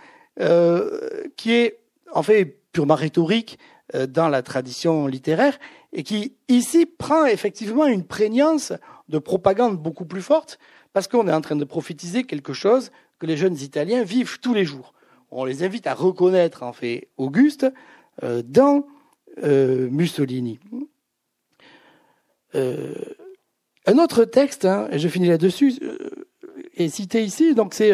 [0.40, 0.98] euh,
[1.36, 1.80] qui est
[2.14, 3.59] en fait purement rhétorique
[3.94, 5.59] euh, dans la tradition littéraire
[5.92, 8.72] et qui ici prend effectivement une prégnance
[9.11, 10.59] de propagande beaucoup plus forte
[10.93, 14.55] parce qu'on est en train de prophétiser quelque chose que les jeunes Italiens vivent tous
[14.55, 14.95] les jours.
[15.30, 17.66] On les invite à reconnaître en fait Auguste
[18.22, 18.84] euh, dans
[19.43, 20.61] euh, Mussolini.
[22.55, 22.95] Euh,
[23.86, 25.80] un autre texte, hein, et je finis là-dessus,
[26.76, 27.90] est cité ici, donc c'est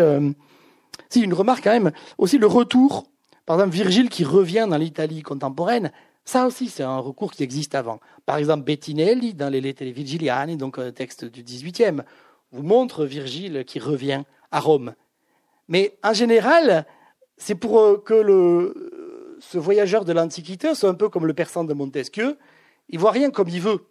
[1.16, 3.06] une remarque quand même, aussi le retour,
[3.46, 5.92] par exemple Virgile qui revient dans l'Italie contemporaine,
[6.24, 8.00] ça aussi c'est un recours qui existe avant.
[8.26, 12.02] Par exemple Bettinelli dans les Lettere Virgiliani, donc un texte du XVIIIe,
[12.52, 14.94] vous montre Virgile qui revient à Rome.
[15.68, 16.86] Mais en général,
[17.36, 21.64] c'est pour euh, que le, ce voyageur de l'Antiquité soit un peu comme le persan
[21.64, 22.38] de Montesquieu.
[22.88, 23.86] Il voit rien comme il veut.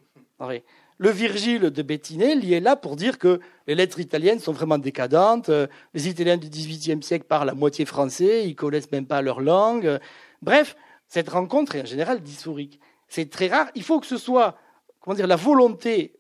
[1.00, 5.52] Le Virgile de Bettinelli est là pour dire que les lettres italiennes sont vraiment décadentes.
[5.94, 10.00] Les Italiens du XVIIIe siècle parlent à moitié français, ils connaissent même pas leur langue.
[10.42, 10.76] Bref,
[11.08, 12.80] cette rencontre est en général dysphorique.
[13.08, 13.68] C'est très rare.
[13.76, 14.58] Il faut que ce soit,
[15.00, 16.20] comment dire, la volonté,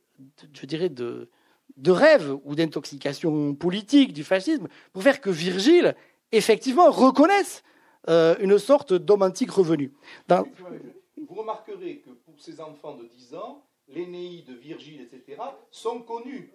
[0.53, 1.29] je dirais, de,
[1.77, 5.95] de rêve ou d'intoxication politique du fascisme pour faire que Virgile,
[6.31, 7.63] effectivement, reconnaisse
[8.09, 9.93] euh, une sorte d'homme antique revenu.
[10.27, 16.51] Vous remarquerez que pour ces enfants de 10 ans, l'Énéide, Virgile, etc., sont connus.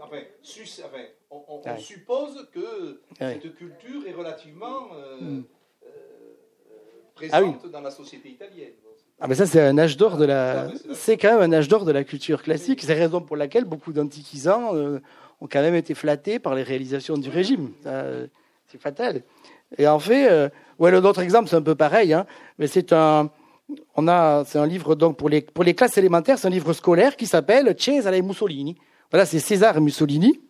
[0.00, 0.22] enfin,
[1.30, 5.44] on, suppose que cette culture est relativement euh, hmm.
[5.84, 5.88] euh,
[7.14, 8.72] présente ah dans la société italienne.
[9.20, 11.84] Ah mais ça c'est un âge d'or de la, c'est quand même un âge d'or
[11.84, 12.80] de la culture classique.
[12.82, 14.98] C'est la raison pour laquelle beaucoup d'antiquisants euh,
[15.40, 17.70] ont quand même été flattés par les réalisations du régime.
[18.68, 19.22] C'est fatal.
[19.78, 22.26] Et en fait, ouais, l'autre exemple c'est un peu pareil, hein,
[22.58, 23.30] mais c'est un,
[23.96, 26.72] on a, c'est un livre donc pour les, pour les classes élémentaires, c'est un livre
[26.72, 28.76] scolaire qui s'appelle Cesare Mussolini.
[29.10, 30.40] Voilà, c'est César et Mussolini.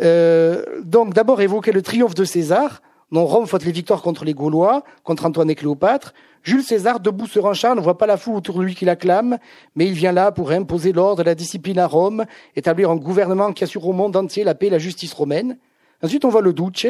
[0.00, 2.82] Euh, donc d'abord évoquer le triomphe de César,
[3.12, 6.14] dont Rome faute les victoires contre les Gaulois, contre Antoine et Cléopâtre.
[6.42, 8.84] Jules César, debout sur un char, ne voit pas la foule autour de lui qui
[8.84, 9.38] l'acclame,
[9.76, 12.24] mais il vient là pour imposer l'ordre et la discipline à Rome,
[12.56, 15.58] établir un gouvernement qui assure au monde entier la paix et la justice romaine.
[16.02, 16.86] Ensuite, on voit le Duce,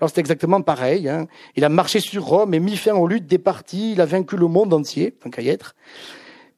[0.00, 1.08] alors c'est exactement pareil.
[1.08, 1.26] Hein.
[1.56, 3.92] Il a marché sur Rome et mis fin aux luttes des partis.
[3.92, 5.74] Il a vaincu le monde entier, tant qu'à y être.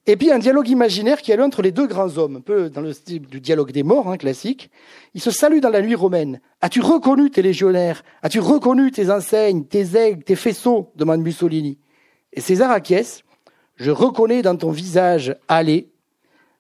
[0.08, 2.70] Et puis un dialogue imaginaire qui a lieu entre les deux grands hommes, un peu
[2.70, 4.70] dans le style du dialogue des morts, hein, classique.
[5.14, 6.40] Ils se saluent dans la nuit romaine.
[6.60, 8.04] As-tu reconnu tes légionnaires?
[8.22, 10.92] As-tu reconnu tes enseignes, tes aigles, tes faisceaux?
[10.94, 11.78] demande Mussolini.
[12.32, 13.22] Et César acquiesce.
[13.74, 15.90] Je reconnais dans ton visage, allez,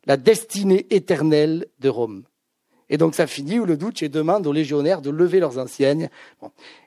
[0.06, 2.24] la destinée éternelle de Rome.
[2.88, 6.08] Et donc ça finit où le Duce demande aux légionnaires de lever leurs anciennes.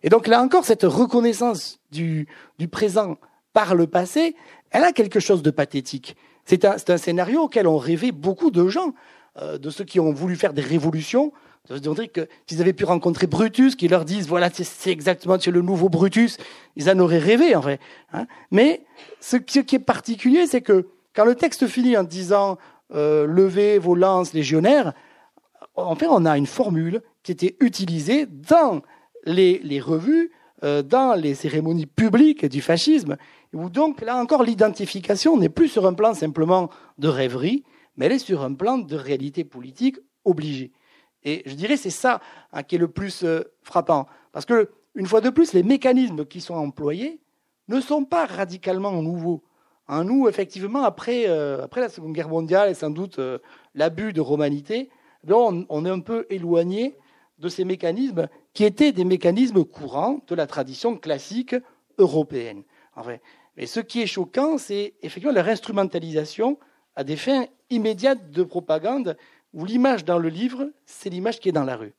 [0.04, 3.18] Et donc là encore, cette reconnaissance du, du, présent
[3.54, 4.36] par le passé,
[4.72, 6.16] elle a quelque chose de pathétique.
[6.50, 8.96] C'est un, scénario auquel ont rêvé beaucoup de gens,
[9.40, 11.32] euh, de ceux qui ont voulu faire des révolutions,
[11.70, 15.38] de se dire que s'ils avaient pu rencontrer Brutus, qui leur disent voilà c'est exactement
[15.46, 16.38] le nouveau Brutus,
[16.76, 17.80] ils en auraient rêvé en fait.
[18.14, 18.26] Hein.
[18.50, 18.82] Mais
[19.20, 22.58] ce qui, est particulier, c'est que quand le texte finit en disant
[22.96, 24.94] euh, levez vos lances légionnaires,
[25.76, 28.82] en fait, on a une formule qui était utilisée dans
[29.26, 30.32] les, revues,
[30.64, 33.18] euh, dans les cérémonies publiques du fascisme,
[33.54, 37.64] où donc, là encore, l'identification n'est plus sur un plan simplement de rêverie,
[37.98, 40.72] mais elle est sur un plan de réalité politique obligée.
[41.24, 42.22] Et je dirais c'est ça
[42.54, 46.26] hein, qui est le plus euh, frappant, parce que une fois de plus, les mécanismes
[46.26, 47.20] qui sont employés
[47.68, 49.44] ne sont pas radicalement nouveaux.
[49.88, 53.20] Hein, nous, effectivement, après, euh, après la Seconde Guerre mondiale et sans doute
[53.76, 54.90] l'abus de romanité,
[55.28, 56.96] on, est un peu éloigné
[57.38, 61.56] de ces mécanismes qui étaient des mécanismes courants de la tradition classique
[61.98, 62.64] européenne.
[63.60, 66.58] Mais ce qui est choquant, c'est effectivement leur instrumentalisation
[66.96, 69.18] à des fins immédiates de propagande,
[69.54, 71.94] où l'image dans le livre, c'est l'image qui est dans la rue.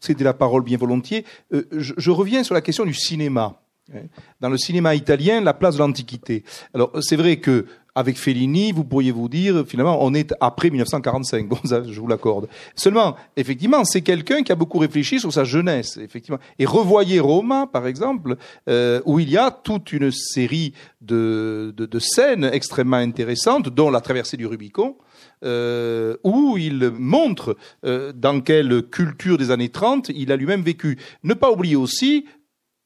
[0.00, 1.26] C'est de la parole bien volontiers.
[1.52, 3.60] Euh, je, reviens sur la question du cinéma.
[3.94, 4.04] Hein.
[4.40, 6.42] Dans le cinéma italien, la place de l'Antiquité.
[6.72, 7.66] Alors, c'est vrai que
[8.00, 11.48] avec Fellini, vous pourriez vous dire, finalement, on est après 1945.
[11.48, 12.48] Bon, ça, je vous l'accorde.
[12.74, 16.40] Seulement, effectivement, c'est quelqu'un qui a beaucoup réfléchi sur sa jeunesse, effectivement.
[16.58, 18.36] Et revoyez Roma, par exemple,
[18.68, 24.38] euh, où il y a toute une série de, scènes extrêmement intéressantes, dont la traversée
[24.38, 24.96] du Rubicon,
[25.44, 30.98] euh, où il montre euh, dans quelle culture des années 30 il a lui-même vécu.
[31.22, 32.24] Ne pas oublier aussi,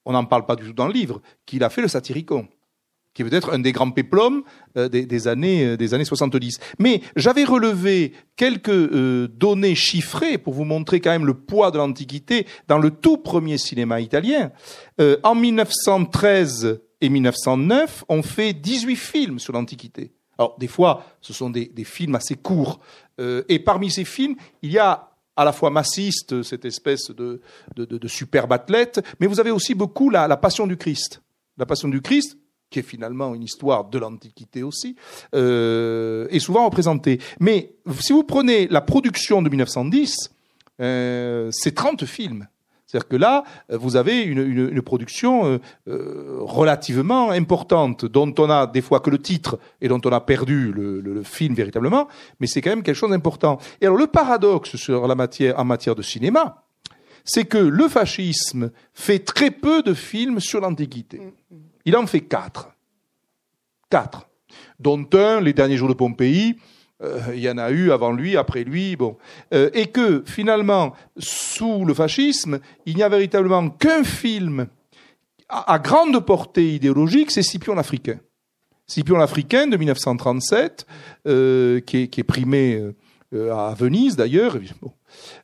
[0.04, 2.48] on n'en parle pas du tout dans le livre, qu'il a fait le Satyricon
[3.14, 4.42] qui est peut-être un des grands péplums
[4.76, 6.58] euh, des, années euh, des années 70.
[6.78, 11.78] Mais j'avais relevé quelques euh, données chiffrées pour vous montrer quand même le poids de
[11.78, 14.50] l'Antiquité dans le tout premier cinéma italien.
[15.22, 20.12] en 1913 et 1909, on fait 18 films sur l'Antiquité.
[20.36, 22.80] Alors des fois, ce sont des, films assez courts.
[23.18, 27.40] et parmi ces films, il y a à la fois massiste, cette espèce de,
[27.76, 31.22] de, superbe athlète, mais vous avez aussi beaucoup la, la Passion du Christ.
[31.56, 32.38] La Passion du Christ,
[32.74, 34.96] qui est finalement une histoire de l'Antiquité aussi,
[35.36, 37.20] euh, est souvent représentée.
[37.38, 37.70] Mais
[38.00, 40.32] si vous prenez la production de 1910,
[40.80, 42.48] euh, c'est 30 films.
[42.84, 48.66] C'est-à-dire que là, vous avez une, une, une production euh, relativement importante, dont on a
[48.66, 52.08] des fois que le titre et dont on a perdu le, le, le film véritablement,
[52.40, 53.58] mais c'est quand même quelque chose d'important.
[53.80, 56.64] Et alors le paradoxe sur la matière, en matière de cinéma,
[57.24, 61.18] c'est que le fascisme fait très peu de films sur l'Antiquité.
[61.18, 61.60] Mm, mm.
[61.86, 62.73] Il en fait quatre.
[63.94, 64.28] Quatre.
[64.80, 66.56] Dont un, Les derniers jours de Pompéi,
[67.00, 69.16] euh, il y en a eu avant lui, après lui, bon.
[69.52, 74.66] Euh, et que finalement, sous le fascisme, il n'y a véritablement qu'un film
[75.48, 78.18] à, grande portée idéologique, c'est Scipion l'Africain.
[78.88, 80.86] Scipion l'Africain de 1937,
[81.28, 82.82] euh, qui, est, qui, est, primé
[83.32, 84.56] à Venise d'ailleurs,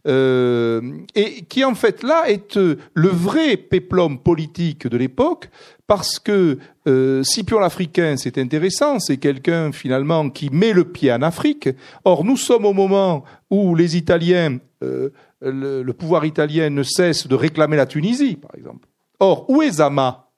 [0.05, 5.51] et qui en fait là est le vrai péplum politique de l'époque,
[5.91, 6.57] parce que
[6.87, 11.69] euh, Scipion l'Africain, c'est intéressant, c'est quelqu'un finalement qui met le pied en Afrique.
[12.05, 15.11] Or, nous sommes au moment où les Italiens, euh,
[15.43, 18.87] le, pouvoir italien ne cesse de réclamer la Tunisie, par exemple.
[19.19, 20.31] Or, où est Zama?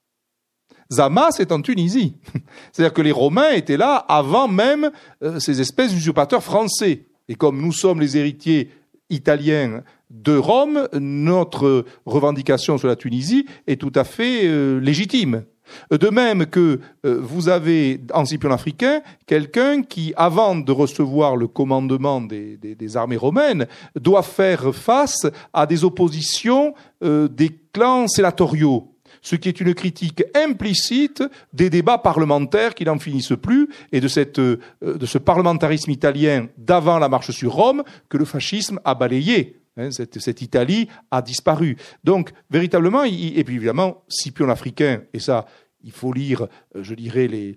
[0.91, 2.15] Zama, c'est en Tunisie.
[2.73, 4.91] C'est-à-dire que les Romains étaient là avant même
[5.23, 7.05] euh, ces espèces d'usurpateurs français.
[7.29, 8.70] Et comme nous sommes les héritiers
[9.13, 15.45] italiens de Rome, notre revendication sur la Tunisie est tout à fait euh, légitime.
[15.91, 21.49] De même que euh, vous avez en Scipion africain quelqu'un qui, avant de recevoir le
[21.49, 23.67] commandement des, armées romaines,
[23.99, 28.91] doit faire face à des oppositions euh, des clans sénatoriaux
[29.23, 31.23] ce qui est une critique implicite
[31.53, 36.99] des débats parlementaires qui n'en finissent plus et de, cette, de ce parlementarisme italien d'avant
[36.99, 39.62] la marche sur Rome que le fascisme a balayé.
[39.77, 41.77] Hein, cette, Italie a disparu.
[42.05, 45.47] Donc, véritablement, et puis évidemment, Scipion africain, et ça,
[45.82, 46.47] il faut lire,
[46.77, 47.57] euh, je dirais, les,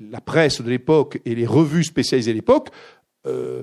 [0.00, 2.68] la presse de l'époque et les revues spécialisées de l'époque,
[3.26, 3.62] euh,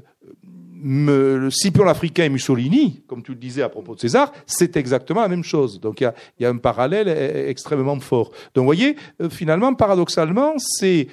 [1.49, 5.29] Scipion africain et Mussolini, comme tu le disais à propos de César, c'est exactement la
[5.29, 5.79] même chose.
[5.79, 8.31] Donc il y a, un parallèle e, e, extrêmement fort.
[8.53, 11.07] Donc vous voyez, euh, finalement, paradoxalement, c'est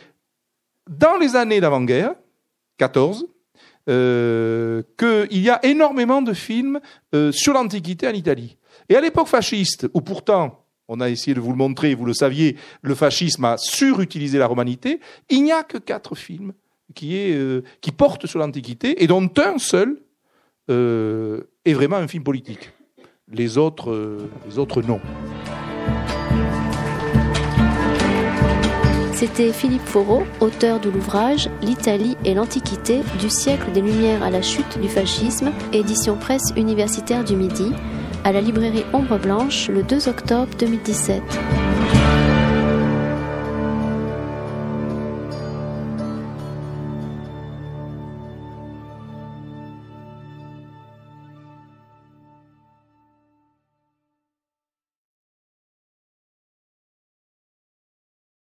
[0.88, 2.14] dans les années d'avant-guerre,
[2.78, 3.26] 14,
[3.88, 6.80] euh, qu'il y a énormément de films
[7.14, 8.56] euh, sur l'Antiquité en Italie.
[8.88, 12.12] Et à l'époque fasciste, où pourtant, on a essayé de vous le montrer, vous le
[12.12, 16.52] saviez, le fascisme a surutilisé la romanité, il n'y a que quatre films
[17.02, 20.00] euh, qui portent sur l'Antiquité, et dont un seul
[20.68, 22.70] est vraiment un film politique.
[23.26, 25.00] Les autres, les autres non.
[29.20, 34.40] C'était Philippe Foreau, auteur de l'ouvrage L'Italie et l'Antiquité, du siècle des Lumières à la
[34.40, 37.72] chute du fascisme, édition presse universitaire du Midi,
[38.24, 41.20] à la librairie Ombre Blanche le 2 octobre 2017.